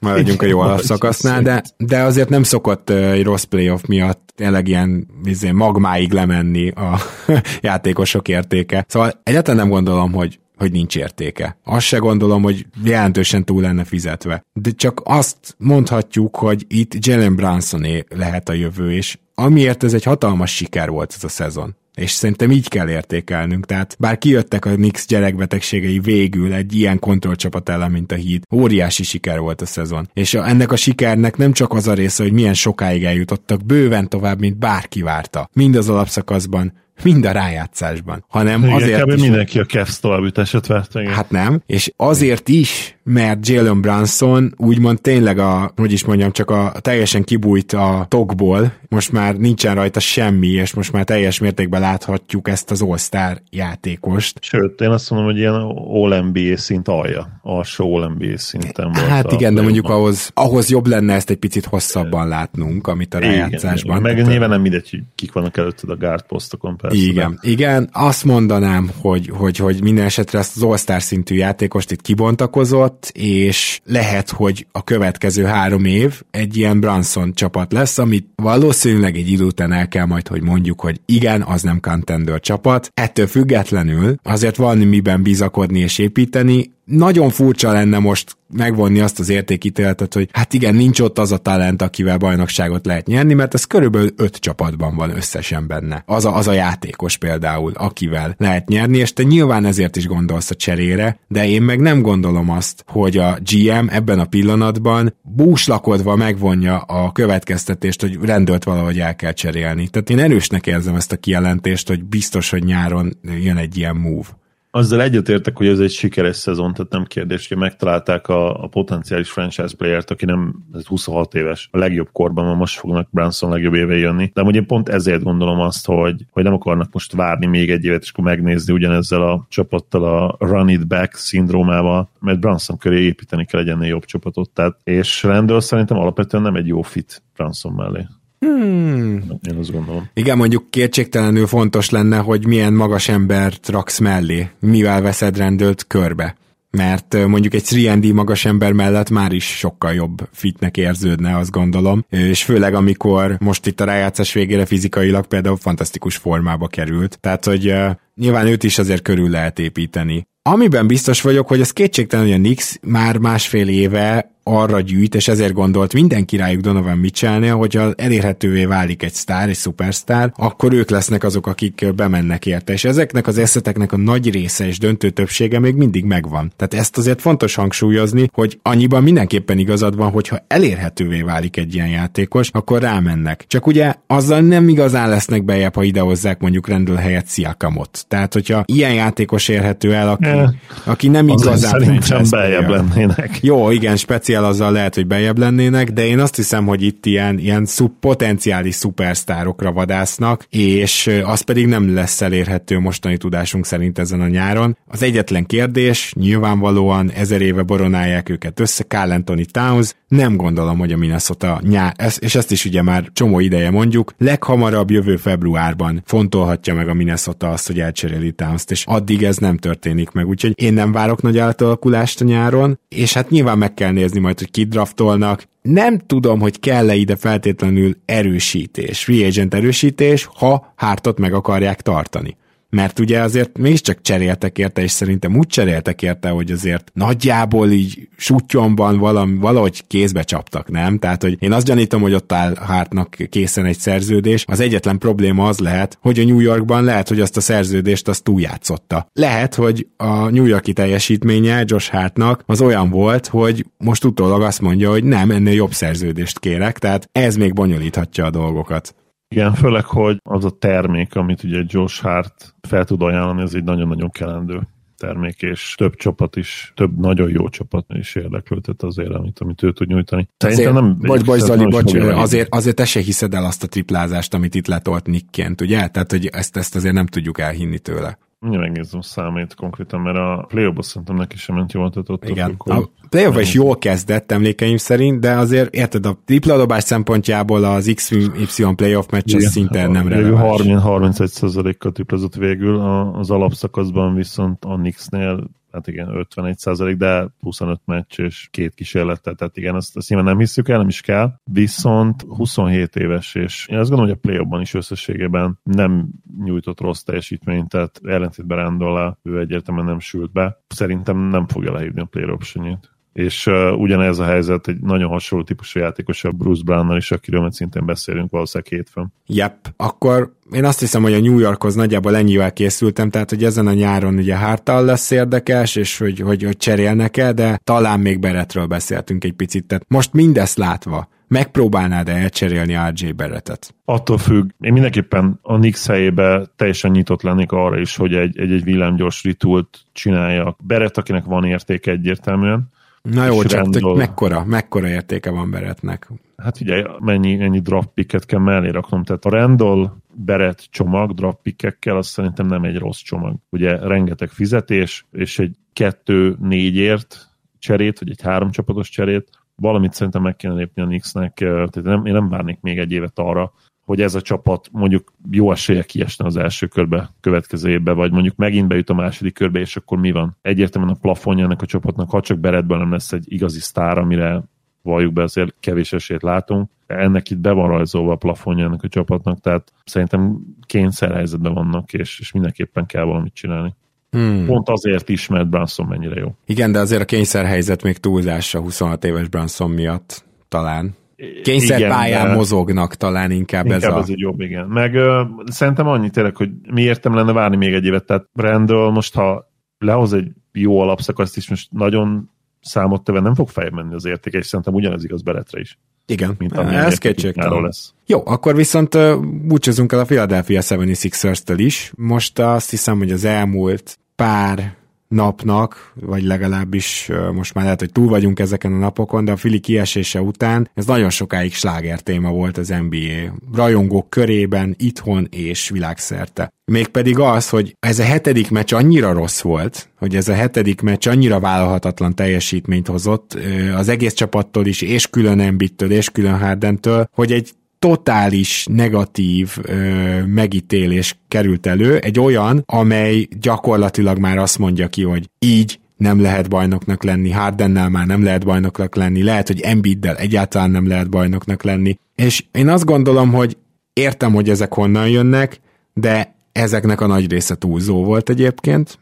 [0.00, 5.06] Maradjunk a jó alapszakasznál, de, de azért nem szokott egy rossz playoff miatt tényleg ilyen
[5.24, 6.98] izé, magmáig lemenni a
[7.60, 8.84] játékosok értéke.
[8.88, 11.56] Szóval egyáltalán nem gondolom, hogy hogy nincs értéke.
[11.64, 14.42] Azt se gondolom, hogy jelentősen túl lenne fizetve.
[14.52, 20.04] De csak azt mondhatjuk, hogy itt Jalen Brunsoné lehet a jövő, és amiért ez egy
[20.04, 21.76] hatalmas siker volt ez a szezon.
[21.94, 23.66] És szerintem így kell értékelnünk.
[23.66, 29.02] Tehát bár kijöttek a Nix gyerekbetegségei végül egy ilyen kontrollcsapat ellen, mint a híd, óriási
[29.02, 30.08] siker volt a szezon.
[30.12, 34.08] És a, ennek a sikernek nem csak az a része, hogy milyen sokáig eljutottak, bőven
[34.08, 35.48] tovább, mint bárki várta.
[35.52, 39.20] Mind az alapszakaszban, mind a rájátszásban, hanem Igen, azért is...
[39.20, 41.00] mindenki a Cavs továbbítását várta.
[41.00, 41.12] Igen.
[41.12, 46.50] Hát nem, és azért is, mert Jalen Brunson úgymond tényleg a, hogy is mondjam, csak
[46.50, 51.80] a teljesen kibújt a tokból, most már nincsen rajta semmi, és most már teljes mértékben
[51.80, 54.38] láthatjuk ezt az All-Star játékost.
[54.42, 55.54] Sőt, én azt mondom, hogy ilyen
[55.88, 59.06] All-NBA szint alja, alsó All-NBA szinten volt.
[59.06, 63.18] Hát igen, de mondjuk ahhoz, ahhoz jobb lenne ezt egy picit hosszabban látnunk, amit a
[63.18, 64.00] rájátszásban.
[64.00, 67.04] Igen, meg nyilván nem mindegy, hogy kik vannak előtted a guard posztokon persze.
[67.04, 67.50] Igen, de.
[67.50, 73.10] igen, azt mondanám, hogy, hogy, hogy minden esetre ezt az All-Star szintű játékost itt kibontakozott,
[73.14, 79.30] és lehet, hogy a következő három év egy ilyen Branson csapat lesz, amit valószínűleg egy
[79.30, 82.90] idő után el kell majd, hogy mondjuk, hogy igen, az nem contender csapat.
[82.94, 89.28] Ettől függetlenül azért van miben bizakodni és építeni, nagyon furcsa lenne most megvonni azt az
[89.28, 93.64] értékítéletet, hogy hát igen, nincs ott az a talent, akivel bajnokságot lehet nyerni, mert ez
[93.64, 96.02] körülbelül öt csapatban van összesen benne.
[96.06, 100.50] Az a, az a játékos például, akivel lehet nyerni, és te nyilván ezért is gondolsz
[100.50, 106.16] a cserére, de én meg nem gondolom azt, hogy a GM ebben a pillanatban búslakodva
[106.16, 109.88] megvonja a következtetést, hogy rendőrt valahogy el kell cserélni.
[109.88, 114.42] Tehát én erősnek érzem ezt a kijelentést, hogy biztos, hogy nyáron jön egy ilyen move
[114.74, 119.30] azzal egyetértek, hogy ez egy sikeres szezon, tehát nem kérdés, hogy megtalálták a, a potenciális
[119.30, 123.74] franchise playert, aki nem ez 26 éves, a legjobb korban, mert most fognak Branson legjobb
[123.74, 124.30] éve jönni.
[124.34, 128.02] De ugye pont ezért gondolom azt, hogy, hogy nem akarnak most várni még egy évet,
[128.02, 133.44] és akkor megnézni ugyanezzel a csapattal a run it back szindrómával, mert Branson köré építeni
[133.44, 134.50] kell egy ennél jobb csapatot.
[134.50, 138.06] Tehát, és Randall szerintem alapvetően nem egy jó fit Branson mellé.
[138.44, 139.22] Hmm.
[139.50, 140.10] Én azt gondolom.
[140.14, 146.34] Igen, mondjuk kétségtelenül fontos lenne, hogy milyen magas embert raksz mellé, mivel veszed rendőlt körbe
[146.74, 152.04] mert mondjuk egy 3D magas ember mellett már is sokkal jobb fitnek érződne, azt gondolom,
[152.10, 157.70] és főleg amikor most itt a rájátszás végére fizikailag például fantasztikus formába került, tehát hogy
[157.70, 160.26] uh, nyilván őt is azért körül lehet építeni.
[160.42, 165.28] Amiben biztos vagyok, hogy az kétségtelen, hogy a Nix már másfél éve arra gyűjt, és
[165.28, 170.90] ezért gondolt mindenki rájuk Donovan Mitchellnél, hogyha elérhetővé válik egy sztár, egy szupersztár, akkor ők
[170.90, 172.72] lesznek azok, akik bemennek érte.
[172.72, 176.52] És ezeknek az eszeteknek a nagy része és döntő többsége még mindig megvan.
[176.56, 181.88] Tehát ezt azért fontos hangsúlyozni, hogy annyiban mindenképpen igazad van, hogyha elérhetővé válik egy ilyen
[181.88, 183.44] játékos, akkor rámennek.
[183.48, 188.04] Csak ugye azzal nem igazán lesznek bejebb, ha idehozzák mondjuk rendül helyett Sziakamot.
[188.08, 190.50] Tehát, hogyha ilyen játékos érhető el, aki, yeah.
[190.84, 193.38] aki nem igazán szerintem bejebb lennének.
[193.42, 193.96] Jó, igen,
[194.34, 197.92] speciál azzal lehet, hogy bejebb lennének, de én azt hiszem, hogy itt ilyen, ilyen szub,
[198.00, 204.76] potenciális szupersztárokra vadásznak, és az pedig nem lesz elérhető mostani tudásunk szerint ezen a nyáron.
[204.86, 210.92] Az egyetlen kérdés, nyilvánvalóan ezer éve boronálják őket össze, Carl Anthony Towns, nem gondolom, hogy
[210.92, 216.74] a Minnesota nyár, és ezt is ugye már csomó ideje mondjuk, leghamarabb jövő februárban fontolhatja
[216.74, 220.72] meg a Minnesota azt, hogy elcseréli Towns-t, és addig ez nem történik meg, úgyhogy én
[220.72, 225.44] nem várok nagy átalakulást a nyáron, és hát nyilván meg kell nézni majd, hogy kidraftolnak,
[225.62, 232.36] nem tudom, hogy kell-e ide feltétlenül erősítés, free agent erősítés, ha hártot meg akarják tartani
[232.74, 238.08] mert ugye azért mégiscsak cseréltek érte, és szerintem úgy cseréltek érte, hogy azért nagyjából így
[238.16, 240.98] sutyomban valami, valahogy kézbe csaptak, nem?
[240.98, 244.44] Tehát, hogy én azt gyanítom, hogy ott áll Hartnak készen egy szerződés.
[244.46, 248.22] Az egyetlen probléma az lehet, hogy a New Yorkban lehet, hogy azt a szerződést azt
[248.22, 249.06] túljátszotta.
[249.12, 254.60] Lehet, hogy a New Yorki teljesítménye Josh Hartnak az olyan volt, hogy most utólag azt
[254.60, 258.94] mondja, hogy nem, ennél jobb szerződést kérek, tehát ez még bonyolíthatja a dolgokat.
[259.34, 263.64] Igen, főleg, hogy az a termék, amit ugye Josh Hart fel tud ajánlani, ez egy
[263.64, 264.60] nagyon-nagyon kelendő
[264.96, 269.72] termék, és több csapat is, több nagyon jó csapat is érdeklődött azért, amit, amit ő
[269.72, 270.28] tud nyújtani.
[270.36, 270.96] Szerintem nem...
[271.00, 274.66] Bocs, bocs, Zali, bocs, azért, azért te se hiszed el azt a triplázást, amit itt
[274.66, 275.88] letolt Nickként, ugye?
[275.88, 278.18] Tehát, hogy ezt, ezt azért nem tudjuk elhinni tőle.
[278.38, 282.54] Mindjárt megnézem számait konkrétan, mert a play szerintem neki sem ment jól, tehát ott Igen,
[282.58, 282.82] a
[283.14, 288.74] play is jól kezdett emlékeim szerint, de azért érted, a tripla dobás szempontjából az XY
[288.76, 290.60] playoff meccs az szinte nem releváns.
[290.64, 292.80] 30-31%-kal triplázott végül,
[293.14, 299.36] az alapszakaszban viszont a Knicksnél hát igen, 51 százalék, de 25 meccs és két kísérletet,
[299.36, 303.66] tehát igen, azt, azt nyilván nem hiszük el, nem is kell, viszont 27 éves, és
[303.70, 306.08] én azt gondolom, hogy a play is összességében nem
[306.44, 310.62] nyújtott rossz teljesítményt, tehát ellentétben Randall ő egyértelműen nem sült be.
[310.66, 315.44] Szerintem nem fogja lehívni a play optionjét és uh, ugyanez a helyzet egy nagyon hasonló
[315.44, 319.12] típusú játékos a Bruce Brownnal is, akiről majd szintén beszélünk valószínűleg hétfőn.
[319.26, 323.66] Yep, akkor én azt hiszem, hogy a New Yorkhoz nagyjából ennyivel készültem, tehát hogy ezen
[323.66, 328.18] a nyáron ugye Hártal lesz érdekes, és hogy, hogy, hogy cserélnek el, de talán még
[328.18, 329.66] Beretről beszéltünk egy picit.
[329.66, 333.74] Tehát most mindezt látva, megpróbálnád-e elcserélni RJ Beretet?
[333.84, 334.50] Attól függ.
[334.60, 339.22] Én mindenképpen a Nix helyébe teljesen nyitott lennék arra is, hogy egy, egy, egy villámgyors
[339.22, 340.56] ritult csinálja.
[340.62, 342.72] Beret, akinek van értéke egyértelműen,
[343.10, 343.96] Na jó, csak rendol...
[343.96, 346.10] mekkora, mekkora értéke van Beretnek?
[346.36, 351.38] Hát ugye mennyi, ennyi draft picket kell mellé raknom, tehát a Randall Beret csomag draft
[351.42, 353.36] pickekkel, az szerintem nem egy rossz csomag.
[353.50, 360.36] Ugye rengeteg fizetés, és egy kettő-négyért cserét, vagy egy három csapatos cserét, valamit szerintem meg
[360.36, 363.52] kéne lépni a Knicksnek, tehát nem, én nem várnék még egy évet arra,
[363.84, 368.36] hogy ez a csapat mondjuk jó esélye kiesne az első körbe következő évbe, vagy mondjuk
[368.36, 370.36] megint bejut a második körbe, és akkor mi van?
[370.42, 374.42] Egyértelműen a plafonja ennek a csapatnak, ha csak Beretben nem lesz egy igazi sztár, amire
[374.82, 376.70] valljuk be, azért kevés esélyt látunk.
[376.86, 382.20] Ennek itt be van rajzolva a plafonja ennek a csapatnak, tehát szerintem kényszerhelyzetben vannak, és,
[382.20, 383.74] és mindenképpen kell valamit csinálni.
[384.10, 384.46] Hmm.
[384.46, 386.34] Pont azért is, mert Branson mennyire jó.
[386.46, 390.94] Igen, de azért a kényszerhelyzet még túlzás a 26 éves Branson miatt talán.
[391.42, 393.98] Kényszerpályán igen, mozognak talán inkább, inkább ez a...
[393.98, 394.66] ez egy jobb, igen.
[394.66, 398.90] Meg ö, szerintem annyi tényleg, hogy mi értem lenne várni még egy évet, tehát Randall
[398.90, 404.04] most, ha lehoz egy jó alapszakaszt is, most nagyon számottevően nem fog feljebb menni az
[404.04, 405.78] értéke, és szerintem ugyanez igaz Beletre is.
[406.06, 407.62] Igen, mint ez kétségtelen.
[407.62, 407.94] lesz.
[408.06, 411.92] Jó, akkor viszont uh, búcsúzunk el a Philadelphia 76ers-től is.
[411.96, 414.76] Most azt hiszem, hogy az elmúlt pár
[415.14, 419.60] napnak, vagy legalábbis most már lehet, hogy túl vagyunk ezeken a napokon, de a Fili
[419.60, 426.52] kiesése után ez nagyon sokáig sláger téma volt az NBA rajongók körében, itthon és világszerte.
[426.64, 431.06] Mégpedig az, hogy ez a hetedik meccs annyira rossz volt, hogy ez a hetedik meccs
[431.06, 433.38] annyira vállalhatatlan teljesítményt hozott
[433.76, 437.50] az egész csapattól is, és külön Embittől, és külön Hardentől, hogy egy
[437.84, 445.30] totális negatív ö, megítélés került elő, egy olyan, amely gyakorlatilag már azt mondja ki, hogy
[445.38, 450.70] így nem lehet bajnoknak lenni, Hardennel már nem lehet bajnoknak lenni, lehet, hogy Embiiddel egyáltalán
[450.70, 451.98] nem lehet bajnoknak lenni.
[452.14, 453.56] És én azt gondolom, hogy
[453.92, 455.60] értem, hogy ezek honnan jönnek,
[455.94, 458.98] de ezeknek a nagy része túlzó volt egyébként,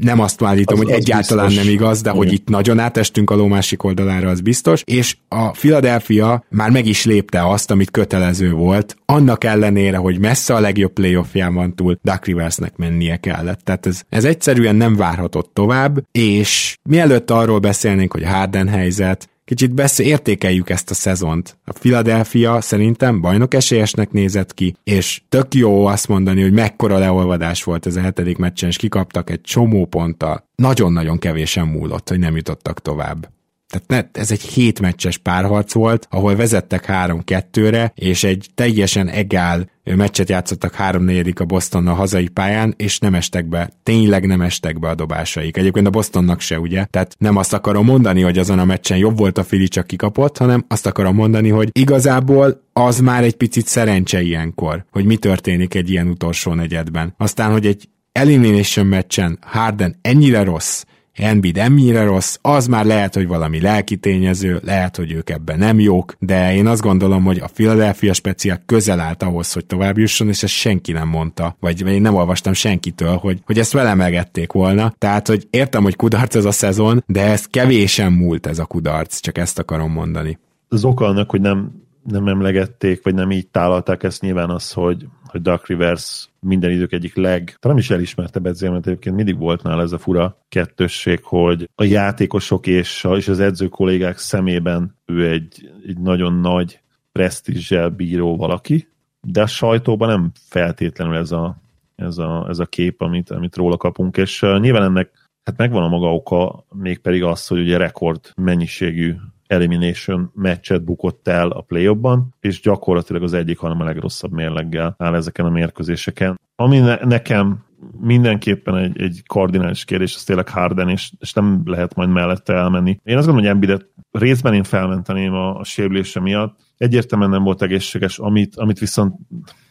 [0.00, 1.64] nem azt állítom, az, hogy az egyáltalán biztos.
[1.64, 2.22] nem igaz, de Igen.
[2.22, 6.86] hogy itt nagyon átestünk a ló másik oldalára, az biztos, és a Philadelphia már meg
[6.86, 11.98] is lépte azt, amit kötelező volt, annak ellenére, hogy messze a legjobb playoffján van túl,
[12.02, 13.60] Duck Riversnek mennie kellett.
[13.64, 19.74] Tehát ez, ez egyszerűen nem várhatott tovább, és mielőtt arról beszélnénk, hogy Harden helyzet, Kicsit
[19.74, 21.58] beszél, értékeljük ezt a szezont.
[21.64, 27.64] A Philadelphia szerintem bajnok esélyesnek nézett ki, és tök jó azt mondani, hogy mekkora leolvadás
[27.64, 30.48] volt ez a hetedik meccsen, és kikaptak egy csomó ponttal.
[30.54, 33.28] Nagyon-nagyon kevésen múlott, hogy nem jutottak tovább.
[33.72, 40.28] Tehát ne, ez egy hétmeccses párharc volt, ahol vezettek 3-2-re, és egy teljesen egál meccset
[40.28, 44.88] játszottak 3 4 a Bostonnal hazai pályán, és nem estek be, tényleg nem estek be
[44.88, 45.56] a dobásaik.
[45.56, 46.84] Egyébként a Bostonnak se, ugye?
[46.84, 50.38] Tehát nem azt akarom mondani, hogy azon a meccsen jobb volt a Fili, csak kikapott,
[50.38, 55.74] hanem azt akarom mondani, hogy igazából az már egy picit szerencse ilyenkor, hogy mi történik
[55.74, 57.14] egy ilyen utolsó negyedben.
[57.18, 60.84] Aztán, hogy egy elimination meccsen Harden ennyire rossz,
[61.16, 65.80] Embiid ennyire rossz, az már lehet, hogy valami lelki tényező, lehet, hogy ők ebben nem
[65.80, 70.28] jók, de én azt gondolom, hogy a Philadelphia speciál közel állt ahhoz, hogy tovább jusson,
[70.28, 74.52] és ezt senki nem mondta, vagy én nem olvastam senkitől, hogy, hogy ezt vele megették
[74.52, 74.94] volna.
[74.98, 79.20] Tehát, hogy értem, hogy kudarc ez a szezon, de ez kevésen múlt ez a kudarc,
[79.20, 80.38] csak ezt akarom mondani.
[80.68, 85.06] Az oka annak, hogy nem nem emlegették, vagy nem így tálalták ezt nyilván az, hogy,
[85.24, 89.62] hogy Dark Rivers minden idők egyik leg, talán is elismertebb edző, mert egyébként mindig volt
[89.62, 95.30] nála ez a fura kettősség, hogy a játékosok és, és az edző kollégák szemében ő
[95.30, 96.80] egy, egy nagyon nagy
[97.12, 98.88] presztízsel bíró valaki,
[99.20, 101.56] de a sajtóban nem feltétlenül ez a,
[101.96, 105.82] ez a, ez a kép, amit, amit róla kapunk, és uh, nyilván ennek hát megvan
[105.82, 109.14] a maga oka, mégpedig az, hogy ugye rekord mennyiségű
[109.52, 111.96] elimination meccset bukott el a play
[112.40, 116.40] és gyakorlatilag az egyik, hanem a legrosszabb mérleggel áll ezeken a mérkőzéseken.
[116.56, 117.64] Ami ne, nekem
[118.00, 122.98] mindenképpen egy, egy kardinális kérdés, az tényleg Harden, és, és nem lehet majd mellette elmenni.
[123.04, 126.60] Én azt gondolom, hogy Embiidet részben én felmenteném a, a sérülése miatt.
[126.76, 129.14] Egyértelműen nem volt egészséges, amit, amit viszont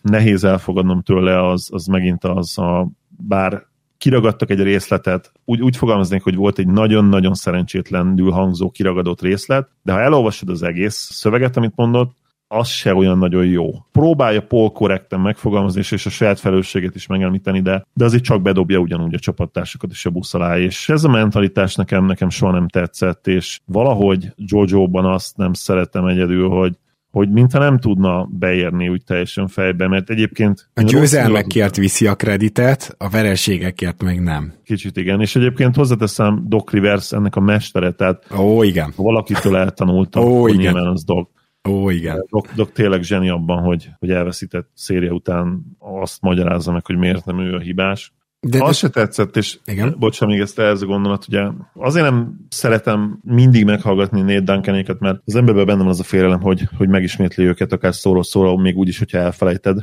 [0.02, 3.70] nehéz elfogadnom tőle, az, az megint az a bár
[4.02, 9.92] kiragadtak egy részletet, úgy, úgy fogalmaznék, hogy volt egy nagyon-nagyon szerencsétlenül hangzó kiragadott részlet, de
[9.92, 12.16] ha elolvasod az egész szöveget, amit mondott,
[12.48, 13.72] az se olyan nagyon jó.
[13.92, 18.80] Próbálja Paul korrekten megfogalmazni, és a saját felelősséget is megemlíteni, de, de azért csak bedobja
[18.80, 22.68] ugyanúgy a csapattársakat is a busz alá, és ez a mentalitás nekem, nekem soha nem
[22.68, 26.78] tetszett, és valahogy Jojo-ban azt nem szeretem egyedül, hogy
[27.12, 30.70] hogy mintha nem tudna beérni úgy teljesen fejbe, mert egyébként...
[30.74, 34.54] A győzelmekért viszi a kreditet, a vereségekért meg nem.
[34.64, 38.94] Kicsit igen, és egyébként hozzáteszem Doc Rivers ennek a mestere, tehát Ó, igen.
[38.96, 40.60] ha valakitől eltanultam, Ó, igen.
[40.60, 41.30] nyilván az Doc.
[41.70, 42.26] Ó, igen.
[42.30, 47.26] Doc, Doc tényleg zseni abban, hogy, hogy elveszített széria után azt magyarázza meg, hogy miért
[47.26, 48.14] nem ő a hibás.
[48.48, 48.64] De, de...
[48.64, 49.96] Az se tetszett, és Igen?
[50.00, 51.42] bocsánat, még ezt ez a gondolat, ugye
[51.74, 56.68] azért nem szeretem mindig meghallgatni Nate Duncanéket, mert az emberben bennem az a félelem, hogy,
[56.78, 59.78] hogy megismétli őket akár szóról szóra, még úgy is, hogyha elfelejted.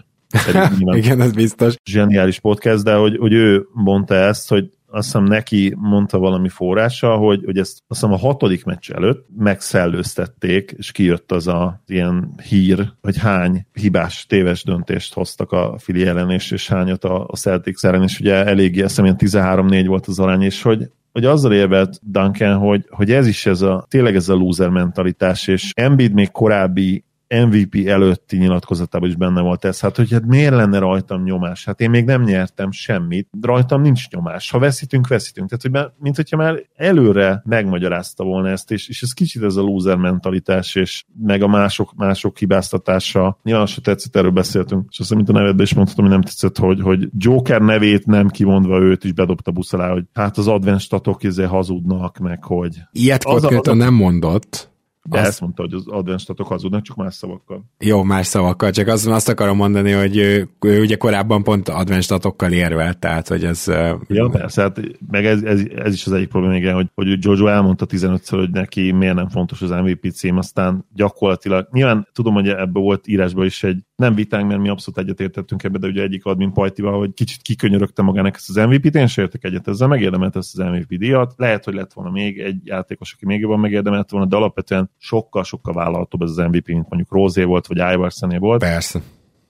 [0.81, 1.75] Igen, ez biztos.
[1.85, 7.17] Zseniális podcast, de hogy, hogy ő mondta ezt, hogy azt hiszem neki mondta valami forrása,
[7.17, 12.35] hogy, hogy ezt azt hiszem a hatodik meccs előtt megszellőztették, és kijött az a ilyen
[12.49, 17.37] hír, hogy hány hibás, téves döntést hoztak a Fili ellen, és, és hányat a, a
[17.37, 21.53] Celtics ellen, és ugye eléggé, azt hiszem 13-4 volt az arány, és hogy hogy azzal
[21.53, 26.13] érvelt Duncan, hogy, hogy ez is ez a, tényleg ez a loser mentalitás, és Embiid
[26.13, 31.23] még korábbi MVP előtti nyilatkozatában is benne volt ez, hát hogy hát miért lenne rajtam
[31.23, 31.65] nyomás?
[31.65, 34.51] Hát én még nem nyertem semmit, rajtam nincs nyomás.
[34.51, 35.49] Ha veszítünk, veszítünk.
[35.49, 39.57] Tehát, hogy már, mint hogyha már előre megmagyarázta volna ezt, és, és ez kicsit ez
[39.57, 43.39] a loser mentalitás, és meg a mások, mások hibáztatása.
[43.43, 46.59] Nyilván se tetszett, erről beszéltünk, és azt mint a nevedbe is mondhatom, hogy nem tetszett,
[46.59, 50.81] hogy, hogy Joker nevét nem kimondva őt is bedobta busz alá, hogy hát az advent
[50.81, 52.81] statok izé hazudnak, meg, hogy...
[52.93, 54.71] Ilyet konkrétan nem mondott,
[55.03, 55.29] de azt...
[55.29, 57.65] ezt mondta, hogy az advenstatok hazudnak, csak más szavakkal.
[57.79, 62.53] Jó, más szavakkal, csak azt, azt akarom mondani, hogy ő, ő ugye korábban pont advenstatokkal
[62.53, 63.65] érvelt, tehát hogy ez...
[64.07, 64.81] Ja, persze, hát
[65.11, 68.51] meg ez, ez, ez is az egyik probléma, igen, hogy, hogy Jojo elmondta 15-ször, hogy
[68.51, 73.45] neki miért nem fontos az MVP cím, aztán gyakorlatilag, nyilván tudom, hogy ebből volt írásban
[73.45, 77.15] is egy nem vitánk, mert mi abszolút egyetértettünk ebbe, de ugye egyik admin Pajtival, hogy
[77.15, 80.95] kicsit kikönyörögte magának ezt az MVP-t, én sem értek egyet ezzel, megérdemelt ezt az MVP
[80.95, 81.35] díjat.
[81.37, 85.75] Lehet, hogy lett volna még egy játékos, aki még jobban megérdemelt volna, de alapvetően sokkal-sokkal
[85.75, 88.61] vállalhatóbb ez az MVP, mint mondjuk Rózé volt, vagy Iversoné volt.
[88.61, 89.01] Persze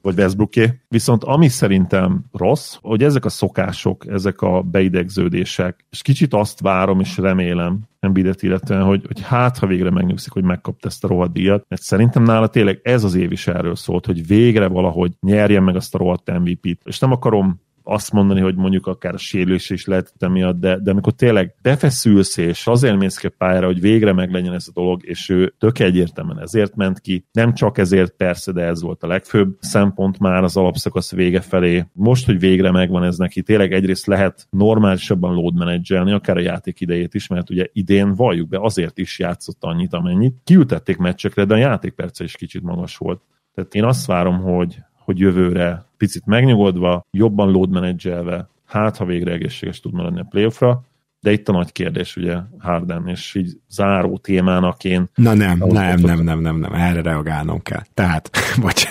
[0.03, 0.81] vagy Westbrooké.
[0.89, 7.01] Viszont ami szerintem rossz, hogy ezek a szokások, ezek a beidegződések, és kicsit azt várom
[7.01, 11.33] és remélem Embiidet illetően, hogy, hogy hát, ha végre megnyugszik, hogy megkapta ezt a rohadt
[11.33, 15.63] díjat, mert szerintem nála tényleg ez az év is erről szólt, hogy végre valahogy nyerjen
[15.63, 16.81] meg azt a rohadt MVP-t.
[16.85, 20.91] És nem akarom azt mondani, hogy mondjuk akár a sérülés is lehetett emiatt, de, de
[20.91, 25.29] amikor tényleg befeszülsz, és azért mész ki pályára, hogy végre meglegyen ez a dolog, és
[25.29, 29.57] ő tök egyértelműen ezért ment ki, nem csak ezért persze, de ez volt a legfőbb
[29.61, 31.85] szempont már az alapszakasz vége felé.
[31.93, 36.81] Most, hogy végre megvan ez neki, tényleg egyrészt lehet normálisabban load menedzselni, akár a játék
[36.81, 40.35] idejét is, mert ugye idén valljuk be, azért is játszott annyit, amennyit.
[40.45, 43.21] Kiültették meccsekre, de a játékperce is kicsit magas volt.
[43.55, 49.33] Tehát én azt várom, hogy, hogy jövőre picit megnyugodva, jobban load menedzselve, hát ha végre
[49.33, 50.83] egészséges tud maradni a playoffra,
[51.21, 55.09] de itt a nagy kérdés, ugye Harden, és így záró témának én...
[55.15, 57.83] Na nem, nem, nem, nem, nem, nem, erre reagálnom kell.
[57.95, 58.31] Tehát,
[58.63, 58.89] bocs,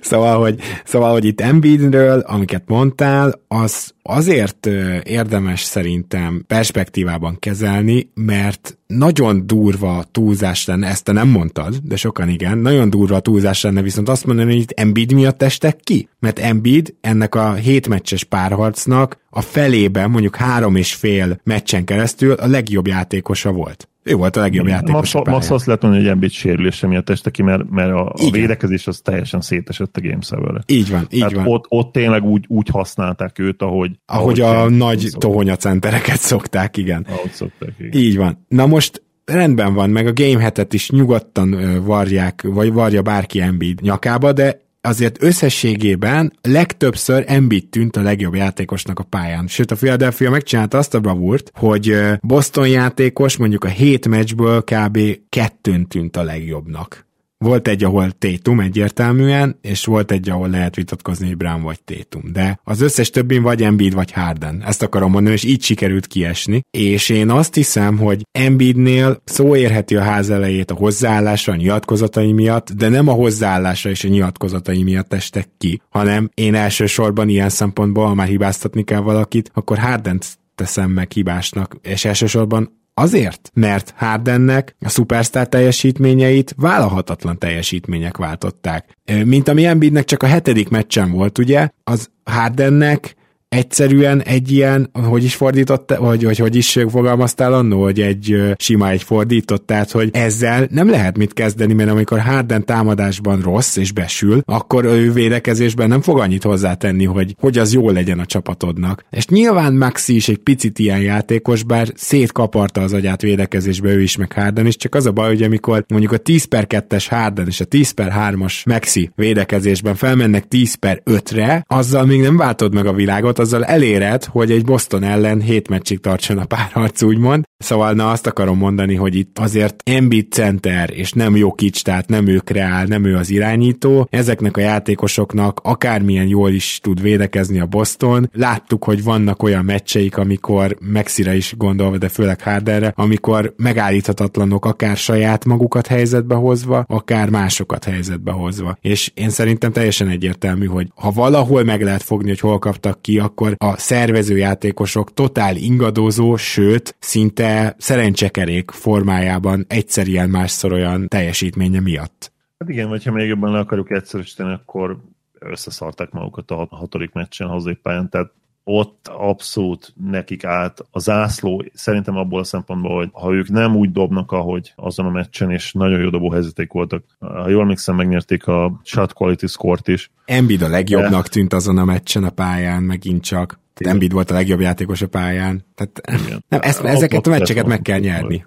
[0.00, 4.66] szóval, hogy, szóval, hogy itt Embiidről, amiket mondtál, az azért
[5.02, 12.28] érdemes szerintem perspektívában kezelni, mert nagyon durva túlzás lenne, ezt te nem mondtad, de sokan
[12.28, 16.38] igen, nagyon durva túlzás lenne viszont azt mondani, hogy itt Embiid miatt estek ki, mert
[16.38, 22.86] Embiid ennek a hétmeccses párharcnak a felében, mondjuk három és fél meccsen keresztül a legjobb
[22.86, 23.88] játékosa volt.
[24.06, 25.14] Ő volt a legjobb játékos.
[25.14, 29.00] Max, lehet mondani, hogy Embiid sérülése miatt este ki, mert, mert a, a védekezés az
[29.00, 31.46] teljesen szétesett a Game server Így van, így Tehát van.
[31.46, 33.90] Ott, ott tényleg úgy, úgy használták őt, ahogy...
[34.06, 37.06] Ahogy, ahogy a nagy tohonya centereket szokták, igen.
[37.08, 37.92] Ahogy szokták, igen.
[37.92, 38.44] Így van.
[38.48, 43.80] Na most rendben van, meg a Game hetet is nyugodtan varják, vagy varja bárki Embiid
[43.80, 49.46] nyakába, de azért összességében legtöbbször Embiid tűnt a legjobb játékosnak a pályán.
[49.46, 54.98] Sőt, a Philadelphia megcsinálta azt a bravúrt, hogy Boston játékos mondjuk a hét meccsből kb.
[55.28, 57.03] kettőn tűnt a legjobbnak.
[57.38, 62.22] Volt egy, ahol Tétum egyértelműen, és volt egy, ahol lehet vitatkozni, hogy Brown vagy Tétum.
[62.32, 64.62] De az összes többin vagy Embiid vagy Harden.
[64.66, 66.60] Ezt akarom mondani, és így sikerült kiesni.
[66.70, 72.32] És én azt hiszem, hogy Embiidnél szó érheti a ház elejét a hozzáállásra, a nyilatkozatai
[72.32, 77.48] miatt, de nem a hozzáállása és a nyilatkozatai miatt estek ki, hanem én elsősorban ilyen
[77.48, 83.94] szempontból, ha már hibáztatni kell valakit, akkor Hardent teszem meg hibásnak, és elsősorban Azért, mert
[83.96, 88.96] Hardennek a szupersztár teljesítményeit vállalhatatlan teljesítmények váltották.
[89.24, 93.14] Mint ami Embiidnek csak a hetedik meccsen volt, ugye, az Hardennek
[93.54, 98.88] egyszerűen egy ilyen, hogy is fordított, vagy hogy, hogy is fogalmaztál annó, hogy egy sima
[98.88, 103.92] egy fordított, tehát hogy ezzel nem lehet mit kezdeni, mert amikor Harden támadásban rossz és
[103.92, 109.04] besül, akkor ő védekezésben nem fog annyit hozzátenni, hogy, hogy az jó legyen a csapatodnak.
[109.10, 114.16] És nyilván Maxi is egy picit ilyen játékos, bár szétkaparta az agyát védekezésbe ő is,
[114.16, 117.46] meg Harden is, csak az a baj, hogy amikor mondjuk a 10 per 2-es Harden
[117.46, 122.74] és a 10 per 3-as Maxi védekezésben felmennek 10 per 5-re, azzal még nem váltod
[122.74, 127.44] meg a világot, azzal eléred, hogy egy Boston ellen hét meccsig tartson a párharc, úgymond.
[127.56, 132.26] Szóval na azt akarom mondani, hogy itt azért Embiid center, és nem Jokic, tehát nem
[132.26, 134.06] ő kreál, nem ő az irányító.
[134.10, 138.30] Ezeknek a játékosoknak akármilyen jól is tud védekezni a Boston.
[138.32, 144.96] Láttuk, hogy vannak olyan meccseik, amikor Mexire is gondolva, de főleg Hardenre, amikor megállíthatatlanok akár
[144.96, 148.76] saját magukat helyzetbe hozva, akár másokat helyzetbe hozva.
[148.80, 153.18] És én szerintem teljesen egyértelmű, hogy ha valahol meg lehet fogni, hogy hol kaptak ki,
[153.34, 162.32] akkor a szervezőjátékosok totál ingadozó, sőt, szinte szerencsekerék formájában egyszer ilyen másszor olyan teljesítménye miatt.
[162.58, 164.98] Hát igen, vagy ha még jobban le akarjuk egyszerűsíteni, akkor
[165.38, 168.30] összeszarták magukat a hatodik meccsen hazai pályán, tehát
[168.64, 173.92] ott abszolút nekik állt a zászló, szerintem abból a szempontból, hogy ha ők nem úgy
[173.92, 177.04] dobnak, ahogy azon a meccsen, és nagyon jó dobó helyzeték voltak.
[177.18, 180.10] Ha jól emlékszem, megnyerték a shot quality score-t is.
[180.24, 183.60] Embiid a legjobbnak tűnt azon a meccsen a pályán, megint csak.
[183.74, 185.64] Tehát Embiid volt a legjobb játékos a pályán.
[185.74, 186.44] Tehát Igen.
[186.48, 188.44] nem, ezt, ezeket a meccseket meg kell nyerni.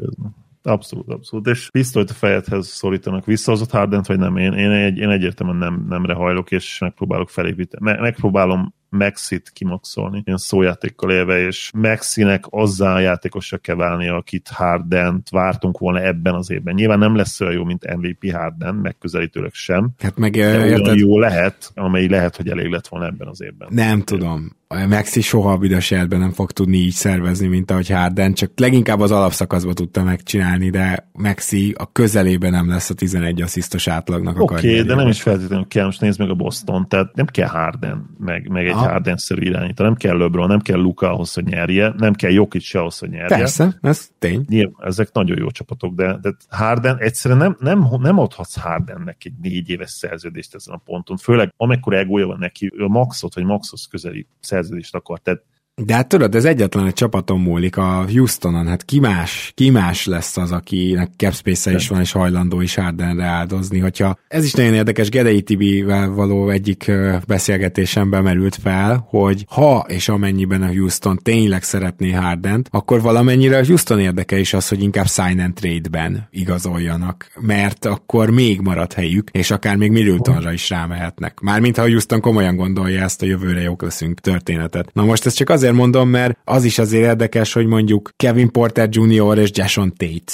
[0.61, 1.47] Abszolút, abszolút.
[1.47, 4.37] És pisztolyt a fejedhez szorítanak vissza az ott Hardent, vagy nem?
[4.37, 7.91] Én, én, egy, én egyértelműen nem, nem rehajlok, és megpróbálok felépíteni.
[7.91, 14.47] Me, megpróbálom Maxit kimaxolni, ilyen szójátékkal élve, és Maxinek azzá a játékosra kell válni, akit
[14.47, 16.73] Hardent vártunk volna ebben az évben.
[16.73, 19.89] Nyilván nem lesz olyan jó, mint MVP Harden, megközelítőleg sem.
[19.99, 23.67] Hát meg de olyan jó lehet, amely lehet, hogy elég lett volna ebben az évben.
[23.71, 24.56] Nem tudom.
[24.67, 28.99] Maxi soha a büdös életben nem fog tudni így szervezni, mint ahogy Harden, csak leginkább
[28.99, 34.53] az alapszakaszba tudta megcsinálni, de Maxi a közelében nem lesz a 11 asszisztos átlagnak Oké,
[34.53, 38.15] okay, de nem is feltétlenül kell, most nézd meg a Boston, tehát nem kell Harden,
[38.19, 38.89] meg, meg egy Aha.
[38.89, 42.79] Harden-szerű irányító, nem kell LeBron, nem kell Luka ahhoz, hogy nyerje, nem kell Jokic se
[42.79, 43.37] ahhoz, hogy nyerje.
[43.37, 44.45] Persze, ez tény.
[44.47, 49.33] Nyilván, ezek nagyon jó csapatok, de, de Harden egyszerűen nem, nem, nem adhatsz Hardennek egy
[49.41, 53.43] négy éves szerződést ezen a ponton, főleg amikor egója van neki, ő a maxot vagy
[53.43, 54.55] maxhoz közeli szerződést
[54.93, 55.43] akar, tehát
[55.85, 60.05] De hát tudod, ez egyetlen egy csapaton múlik a Houstonon, hát ki más, ki más
[60.05, 64.73] lesz az, akinek capspace is van, és hajlandó is Hardenre áldozni, hogyha ez is nagyon
[64.73, 66.91] érdekes, Gedei Tibivel való egyik
[67.27, 73.65] beszélgetésemben merült fel, hogy ha és amennyiben a Houston tényleg szeretné Hardent, akkor valamennyire a
[73.65, 79.29] Houston érdeke is az, hogy inkább sign and trade-ben igazoljanak, mert akkor még marad helyük,
[79.31, 81.39] és akár még Middletonra is rámehetnek.
[81.39, 84.89] Mármint ha a Houston komolyan gondolja ezt a jövőre jók leszünk történetet.
[84.93, 88.89] Na most ez csak azért mondom, mert az is azért érdekes, hogy mondjuk Kevin Porter
[88.91, 89.37] Jr.
[89.37, 90.33] és Jason Tate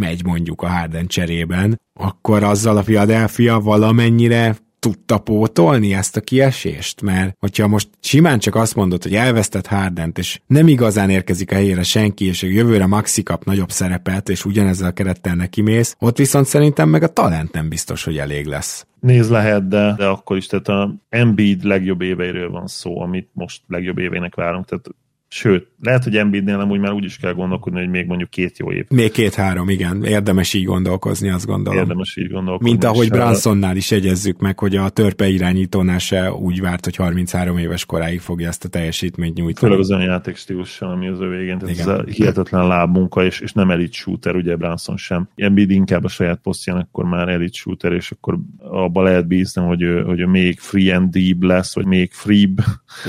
[0.00, 7.02] megy mondjuk a Harden cserében, akkor azzal a Philadelphia valamennyire tudta pótolni ezt a kiesést?
[7.02, 11.54] Mert hogyha most simán csak azt mondod, hogy elvesztett Hardent, és nem igazán érkezik a
[11.54, 16.16] helyére senki, és jövőre Maxi kap nagyobb szerepet, és ugyanezzel a kerettel neki mész, ott
[16.16, 18.86] viszont szerintem meg a talent nem biztos, hogy elég lesz.
[19.00, 23.62] Néz lehet, de, de akkor is, tehát a Embiid legjobb éveiről van szó, amit most
[23.66, 24.86] legjobb évének várunk, tehát
[25.30, 28.58] Sőt, lehet, hogy Embiidnél nem úgy már úgy is kell gondolkodni, hogy még mondjuk két
[28.58, 28.84] jó év.
[28.88, 30.04] Még két-három, igen.
[30.04, 31.78] Érdemes így gondolkozni, azt gondolom.
[31.78, 32.70] Érdemes így gondolkozni.
[32.70, 37.58] Mint ahogy Bransonnál is jegyezzük meg, hogy a törpe irányítónál se úgy várt, hogy 33
[37.58, 39.66] éves koráig fogja ezt a teljesítményt nyújtani.
[39.66, 41.58] Főleg az olyan játékstílussal, ami az ő végén.
[41.58, 41.88] Tehát igen.
[41.88, 45.28] ez a hihetetlen lábmunka, és, és nem elit shooter, ugye Branson sem.
[45.34, 49.82] Embiid inkább a saját posztján, akkor már elit shooter, és akkor abba lehet bízni, hogy
[49.82, 52.60] ő, hogy ő még free and deep lesz, vagy még freeb,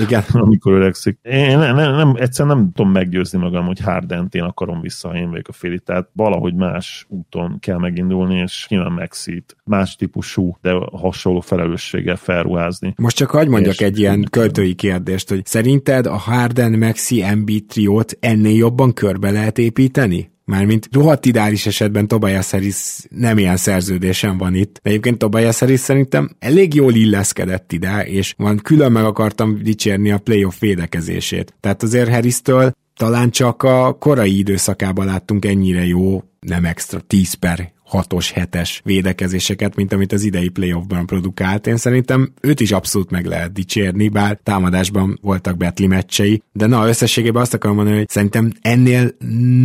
[0.01, 0.23] igen.
[0.45, 1.19] amikor öregszik.
[1.21, 5.15] Én nem, nem, nem egyszerűen nem tudom meggyőzni magam, hogy Hardent én akarom vissza, ha
[5.15, 5.79] én vagyok a féli.
[5.79, 9.55] Tehát valahogy más úton kell megindulni, és nyilván megszít.
[9.63, 12.93] Más típusú, de hasonló felelősséggel felruházni.
[12.97, 18.17] Most csak hagyd mondjak egy ilyen költői kérdést, hogy szerinted a Harden Maxi MB triót
[18.19, 20.37] ennél jobban körbe lehet építeni?
[20.49, 24.79] Mármint rohadt ideális esetben Tobias Harris nem ilyen szerződésen van itt.
[24.83, 30.11] De egyébként Tobias Harris szerintem elég jól illeszkedett ide, és van külön meg akartam dicsérni
[30.11, 31.53] a playoff védekezését.
[31.59, 37.71] Tehát azért Harris-től talán csak a korai időszakában láttunk ennyire jó, nem extra 10 per
[37.91, 41.67] 6-os, 7-es védekezéseket, mint amit az idei playoffban produkált.
[41.67, 46.87] Én szerintem őt is abszolút meg lehet dicsérni, bár támadásban voltak betli meccsei, de na,
[46.87, 49.11] összességében azt akarom mondani, hogy szerintem ennél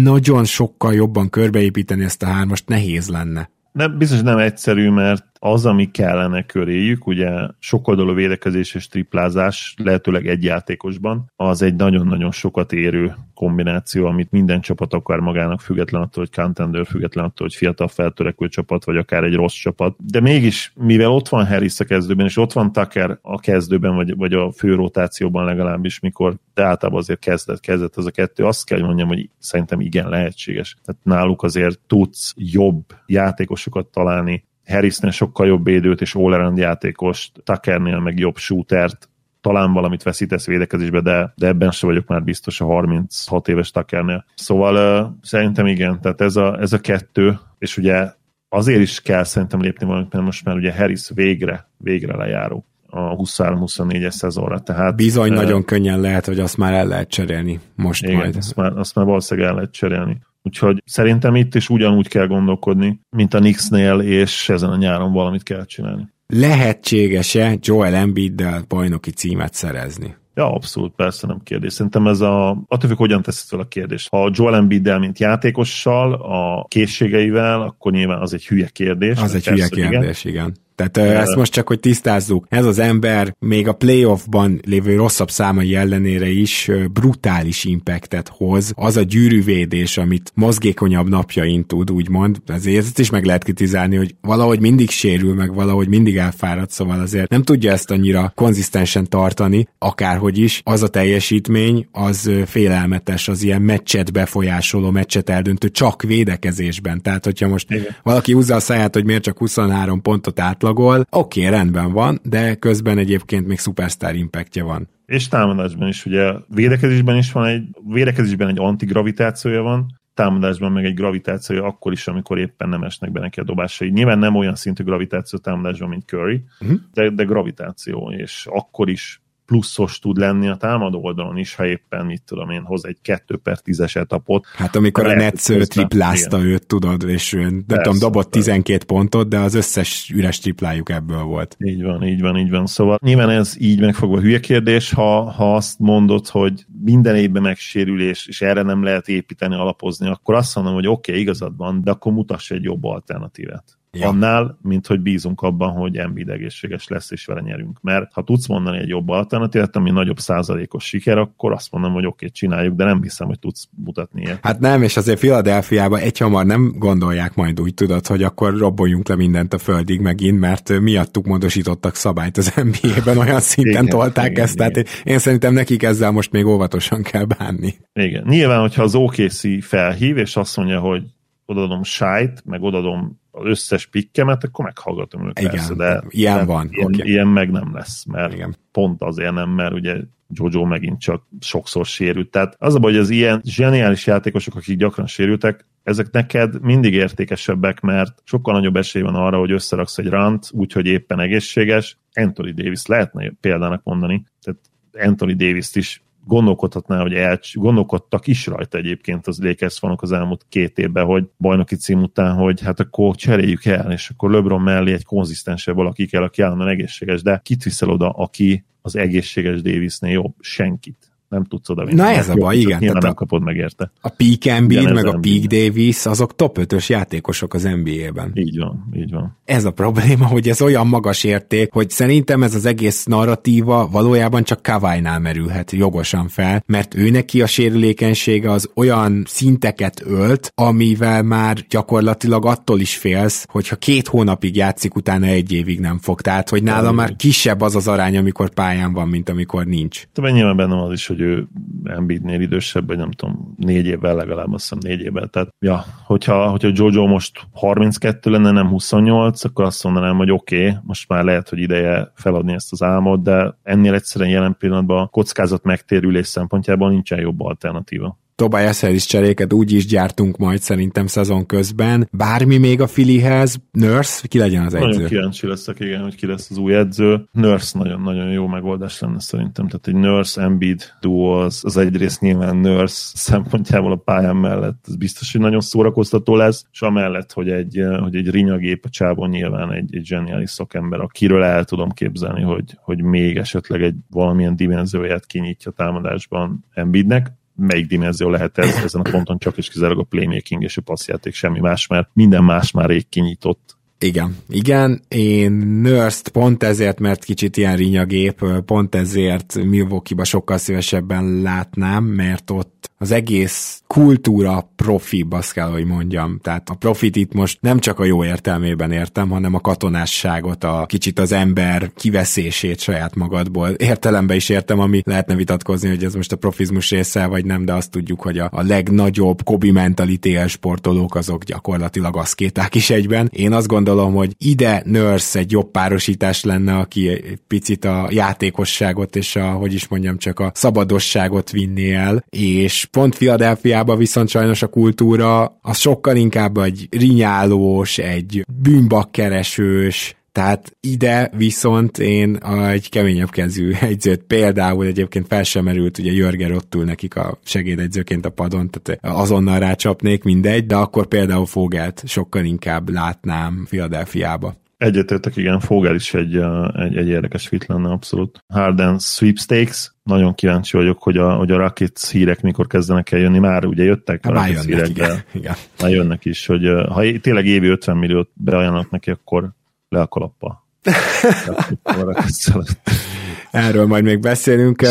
[0.03, 3.51] nagyon sokkal jobban körbeépíteni ezt a hármast nehéz lenne.
[3.73, 10.27] Nem, biztos nem egyszerű, mert az, ami kellene köréjük, ugye sokoldalú védekezés és triplázás, lehetőleg
[10.27, 16.25] egy játékosban, az egy nagyon-nagyon sokat érő kombináció, amit minden csapat akar magának, független attól,
[16.25, 19.97] hogy contender, független attól, hogy fiatal feltörekvő csapat, vagy akár egy rossz csapat.
[19.99, 24.17] De mégis, mivel ott van Harris a kezdőben, és ott van Tucker a kezdőben, vagy,
[24.17, 28.65] vagy a fő rotációban legalábbis, mikor de általában azért kezdett, kezdett az a kettő, azt
[28.65, 30.77] kell, hogy mondjam, hogy szerintem igen lehetséges.
[30.85, 37.99] Tehát náluk azért tudsz jobb játékosokat találni, Harrisnél sokkal jobb védőt és all játékost, Tuckernél
[37.99, 39.09] meg jobb shootert,
[39.45, 44.25] talán valamit veszítesz védekezésbe, de, de ebben sem vagyok már biztos a 36 éves Tuckernél.
[44.35, 48.11] Szóval uh, szerintem igen, tehát ez a, ez a kettő, és ugye
[48.49, 53.17] azért is kell szerintem lépni valamit, mert most már ugye Harris végre, végre lejáró a
[53.17, 54.59] 23-24-es szezonra.
[54.59, 58.37] Tehát, Bizony uh, nagyon könnyen lehet, hogy azt már el lehet cserélni most igen, majd.
[58.37, 60.21] Azt már, azt már valószínűleg el lehet cserélni.
[60.47, 65.43] Úgyhogy szerintem itt is ugyanúgy kell gondolkodni, mint a Knicksnél, és ezen a nyáron valamit
[65.43, 66.09] kell csinálni.
[66.27, 70.17] Lehetséges-e Joel Embiiddel bajnoki címet szerezni?
[70.35, 71.73] Ja, abszolút, persze nem kérdés.
[71.73, 74.09] Szerintem ez a, attól függ, hogyan teszed fel a kérdést.
[74.09, 79.19] Ha Joel Embiiddel, mint játékossal, a készségeivel, akkor nyilván az egy hülye kérdés.
[79.19, 80.43] Az egy hülye kérdés, igen.
[80.43, 80.57] igen.
[80.75, 85.31] Tehát uh, ezt most csak, hogy tisztázzuk, ez az ember még a playoffban lévő rosszabb
[85.31, 88.73] számai ellenére is brutális impactet hoz.
[88.75, 94.15] Az a gyűrűvédés, amit mozgékonyabb napjain tud, úgymond, ezért ezt is meg lehet kritizálni, hogy
[94.21, 99.69] valahogy mindig sérül, meg valahogy mindig elfárad, szóval azért nem tudja ezt annyira konzisztensen tartani,
[99.79, 100.61] akárhogy is.
[100.65, 107.03] Az a teljesítmény, az félelmetes, az ilyen meccset befolyásoló, meccset eldöntő, csak védekezésben.
[107.03, 107.97] Tehát, hogyha most Igen.
[108.03, 112.21] valaki húzza a száját, hogy miért csak 23 pontot át átlagol, oké, okay, rendben van,
[112.23, 114.89] de közben egyébként még szupersztár impactja van.
[115.07, 120.95] És támadásban is, ugye védekezésben is van egy, védekezésben egy antigravitációja van, támadásban meg egy
[120.95, 123.89] gravitációja akkor is, amikor éppen nem esnek be neki a dobásai.
[123.89, 126.79] Nyilván nem olyan szintű gravitáció támadásban, mint Curry, uh-huh.
[126.93, 132.07] de, de gravitáció, és akkor is pluszos tud lenni a támadó oldalon is, ha éppen,
[132.07, 134.47] mit tudom én, hoz egy 2 per 10-es etapot.
[134.57, 136.49] Hát amikor a Netsz triplázta igen.
[136.49, 140.91] őt, tudod, és ő, nem Persze, tudom, dobott 12 pontot, de az összes üres triplájuk
[140.91, 141.57] ebből volt.
[141.59, 142.67] Így van, így van, így van.
[142.67, 148.27] Szóval nyilván ez így megfogva hülye kérdés, ha, ha azt mondod, hogy minden évben megsérülés,
[148.27, 151.91] és erre nem lehet építeni, alapozni, akkor azt mondom, hogy oké, okay, igazad van, de
[151.91, 153.65] akkor mutass egy jobb alternatívát
[153.95, 154.09] ja.
[154.09, 157.79] annál, mint hogy bízunk abban, hogy Embiid egészséges lesz, és vele nyerünk.
[157.81, 162.07] Mert ha tudsz mondani egy jobb alternatívát, ami nagyobb százalékos siker, akkor azt mondom, hogy
[162.07, 164.39] oké, okay, csináljuk, de nem hiszem, hogy tudsz mutatni ilyet.
[164.43, 169.09] Hát nem, és azért Filadelfiában egy hamar nem gondolják majd úgy, tudod, hogy akkor robboljunk
[169.09, 174.31] le mindent a földig megint, mert miattuk módosítottak szabályt az NBA-ben, olyan szinten igen, tolták
[174.31, 174.73] igen, ezt, igen.
[174.73, 177.75] tehát én szerintem nekik ezzel most még óvatosan kell bánni.
[177.93, 178.25] Igen.
[178.27, 181.03] Nyilván, hogyha az OKC felhív, és azt mondja, hogy
[181.47, 185.39] odaadom sájt, meg odaadom az összes pikkemet, akkor meghallgatom őket.
[185.39, 186.69] Igen, persze, de ilyen de van.
[186.71, 187.09] Ilyen, okay.
[187.09, 188.57] ilyen meg nem lesz, mert Igen.
[188.73, 189.97] pont azért nem, mert ugye
[190.29, 192.31] Jojo megint csak sokszor sérült.
[192.31, 196.95] Tehát az a baj, hogy az ilyen zseniális játékosok, akik gyakran sérültek, ezek neked mindig
[196.95, 201.99] értékesebbek, mert sokkal nagyobb esély van arra, hogy összeraksz egy rant, úgyhogy éppen egészséges.
[202.13, 204.61] Anthony Davis lehetne példának mondani, tehát
[205.09, 210.47] Anthony Davis-t is gondolkodhatná, hogy el, gondolkodtak is rajta egyébként az Lakers fanok az elmúlt
[210.49, 214.93] két évben, hogy bajnoki cím után, hogy hát akkor cseréljük el, és akkor LeBron mellé
[214.93, 220.13] egy konzisztensebb valaki kell, aki állandóan egészséges, de kit viszel oda, aki az egészséges Davisnél
[220.13, 220.35] jobb?
[220.41, 221.97] Senkit nem tudsz oda vinni.
[222.01, 222.79] Na ez a baj, igen.
[222.79, 223.91] Nyilván nem kapod meg érte.
[224.01, 228.31] A Peak Embiid, meg a Peak Davis, azok top 5-ös játékosok az NBA-ben.
[228.35, 229.37] Így van, így van.
[229.45, 234.45] Ez a probléma, hogy ez olyan magas érték, hogy szerintem ez az egész narratíva valójában
[234.45, 241.23] csak Kawai-nál merülhet jogosan fel, mert ő neki a sérülékenysége az olyan szinteket ölt, amivel
[241.23, 246.21] már gyakorlatilag attól is félsz, hogyha két hónapig játszik, utána egy évig nem fog.
[246.21, 250.03] Tehát, hogy nála már kisebb az az arány, amikor pályán van, mint amikor nincs.
[250.15, 251.49] De nyilván bennem az is, hogy ő
[251.85, 255.27] Embiidnél idősebb, vagy nem tudom, négy évvel legalább, azt hiszem négy évvel.
[255.27, 260.67] Tehát, ja, hogyha, hogyha Jojo most 32 lenne, nem 28, akkor azt mondanám, hogy oké,
[260.67, 265.11] okay, most már lehet, hogy ideje feladni ezt az álmot, de ennél egyszerűen jelen pillanatban
[265.11, 268.19] kockázat megtérülés szempontjából nincsen jobb alternatíva.
[268.37, 272.09] Tobias Harris cseréket úgy is gyártunk majd szerintem szezon közben.
[272.13, 274.87] Bármi még a Filihez, Nurse, ki legyen az edző?
[274.87, 277.29] Nagyon kíváncsi leszek, igen, hogy ki lesz az új edző.
[277.33, 279.69] Nurse nagyon-nagyon jó megoldás lenne szerintem.
[279.69, 284.97] Tehát egy Nurse Embiid duo az, az egyrészt nyilván Nurse szempontjából a pályán mellett ez
[284.97, 289.73] biztos, hogy nagyon szórakoztató lesz, és amellett, hogy egy, hogy egy rinyagép a csávon nyilván
[289.73, 295.27] egy, egy zseniális szakember, akiről el tudom képzelni, hogy, hogy még esetleg egy valamilyen dimenzióját
[295.27, 300.63] kinyitja támadásban Embiidnek melyik dimenzió lehet ez ezen a ponton csak és kizárólag a playmaking
[300.63, 303.77] és a passzjáték, semmi más, mert minden más már rég kinyitott.
[303.99, 311.43] Igen, igen, én nurse pont ezért, mert kicsit ilyen rinyagép, pont ezért Milwaukee-ba sokkal szívesebben
[311.43, 316.39] látnám, mert ott az egész kultúra profi, azt kell, hogy mondjam.
[316.43, 320.85] Tehát a profit itt most nem csak a jó értelmében értem, hanem a katonásságot, a
[320.87, 323.69] kicsit az ember kiveszését saját magadból.
[323.69, 327.73] Értelembe is értem, ami lehetne vitatkozni, hogy ez most a profizmus része, vagy nem, de
[327.73, 333.31] azt tudjuk, hogy a, a legnagyobb kobi mentality sportolók azok gyakorlatilag aszkéták is egyben.
[333.33, 339.17] Én azt gondolom, hogy ide Nurse egy jobb párosítás lenne, aki egy picit a játékosságot
[339.17, 344.63] és a, hogy is mondjam, csak a szabadosságot vinné el, és pont Filadelfiában viszont sajnos
[344.63, 353.31] a kultúra az sokkal inkább egy rinyálós, egy bűnbakkeresős, tehát ide viszont én egy keményebb
[353.31, 358.31] kezű egyzőt például egyébként fel sem merült, ugye Jörger ott ül nekik a segédegyzőként a
[358.31, 364.55] padon, tehát azonnal rácsapnék, mindegy, de akkor például Fogelt sokkal inkább látnám Filadelfiába.
[364.77, 366.37] Egyetértek, igen, Fogel is egy,
[366.75, 368.39] egy, egy érdekes fit lenne abszolút.
[368.53, 373.39] Harden sweepstakes, nagyon kíváncsi vagyok, hogy a, hogy a Rockets hírek mikor kezdenek el jönni.
[373.39, 375.55] Már ugye jöttek a Rockets jönnek, hírek, igen, igen.
[375.81, 379.53] már jönnek is, hogy ha tényleg évi 50 milliót beajánlnak neki, akkor
[379.93, 380.61] le a kalappa.
[383.55, 384.83] Erről majd még beszélünk.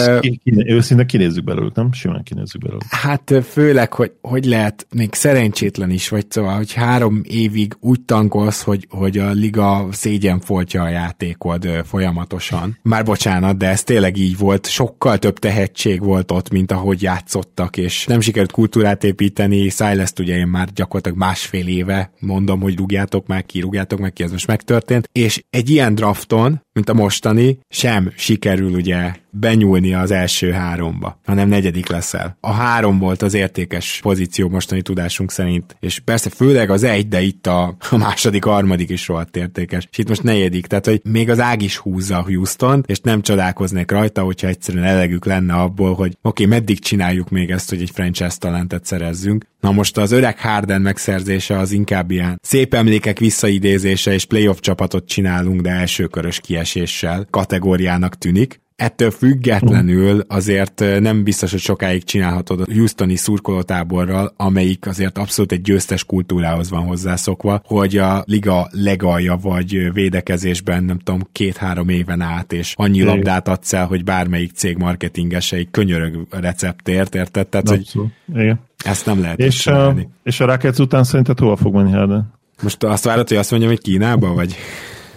[0.65, 1.91] Őszintén kinézzük belőlük, nem?
[1.91, 2.83] Simán kinézzük belőlük.
[2.89, 8.61] Hát főleg, hogy hogy lehet még szerencsétlen is vagy, szóval, hogy három évig úgy tankolsz,
[8.61, 12.77] hogy, hogy a liga szégyen foltja a játékod folyamatosan.
[12.81, 14.67] Már bocsánat, de ez tényleg így volt.
[14.67, 19.69] Sokkal több tehetség volt ott, mint ahogy játszottak, és nem sikerült kultúrát építeni.
[19.69, 24.23] silas ugye én már gyakorlatilag másfél éve mondom, hogy rúgjátok meg ki, rúgjátok meg ki,
[24.23, 25.09] ez most megtörtént.
[25.11, 31.49] És egy ilyen drafton, mint a mostani, sem sikerül ugye benyúlni az első háromba, hanem
[31.49, 32.37] negyedik leszel.
[32.39, 37.21] A három volt az értékes pozíció mostani tudásunk szerint, és persze főleg az egy, de
[37.21, 41.29] itt a, a második, harmadik is rohadt értékes, és itt most negyedik, tehát hogy még
[41.29, 45.93] az ág is húzza a Houston, és nem csodálkoznék rajta, hogyha egyszerűen elegük lenne abból,
[45.93, 49.45] hogy oké, okay, meddig csináljuk még ezt, hogy egy franchise talentet szerezzünk.
[49.59, 55.07] Na most az öreg Harden megszerzése az inkább ilyen szép emlékek visszaidézése és playoff csapatot
[55.07, 62.73] csinálunk, de elsőkörös kieséssel kategóriának tűnik, ettől függetlenül azért nem biztos, hogy sokáig csinálhatod a
[62.73, 69.93] Houstoni szurkolótáborral, amelyik azért abszolút egy győztes kultúrához van hozzászokva, hogy a liga legalja vagy
[69.93, 75.67] védekezésben nem tudom, két-három éven át, és annyi labdát adsz el, hogy bármelyik cég marketingesei
[75.71, 77.47] könyörög receptért, érted?
[77.47, 77.91] Tehát, hogy
[78.33, 78.59] Igen.
[78.85, 82.33] ezt nem lehet és a, és a Rockets után szerinted hova fog menni Harden?
[82.61, 84.55] Most azt várod, hogy azt mondjam, hogy Kínába, vagy?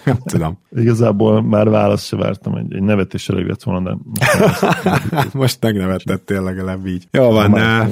[0.07, 0.59] Nem tudom.
[0.71, 3.97] Igazából már választ se vártam, egy, egy nevetés elég lett volna, de...
[5.33, 7.09] Most megnevettettél legalább így.
[7.11, 7.89] Jó van, ne.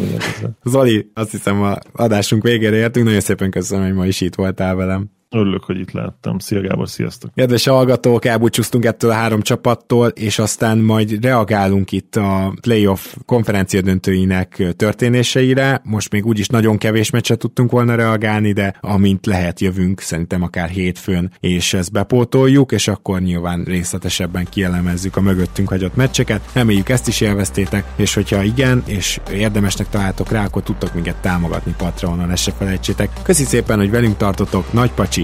[0.65, 4.75] Zoli, azt hiszem a adásunk végére értünk, nagyon szépen köszönöm, hogy ma is itt voltál
[4.75, 5.11] velem.
[5.35, 6.39] Örülök, hogy itt láttam.
[6.39, 7.31] Szia Gábor, sziasztok!
[7.35, 13.81] Kedves hallgatók, elbúcsúztunk ettől a három csapattól, és aztán majd reagálunk itt a playoff konferencia
[13.81, 15.81] döntőinek történéseire.
[15.85, 20.69] Most még úgyis nagyon kevés meccset tudtunk volna reagálni, de amint lehet jövünk, szerintem akár
[20.69, 26.51] hétfőn, és ezt bepótoljuk, és akkor nyilván részletesebben kielemezzük a mögöttünk hagyott meccseket.
[26.53, 31.75] Reméljük ezt is élveztétek, és hogyha igen, és érdemesnek találtok rá, akkor tudtok minket támogatni
[31.77, 33.11] Patreonon, ezt se felejtsétek.
[33.23, 35.24] Köszi szépen, hogy velünk tartotok, nagy pacsi,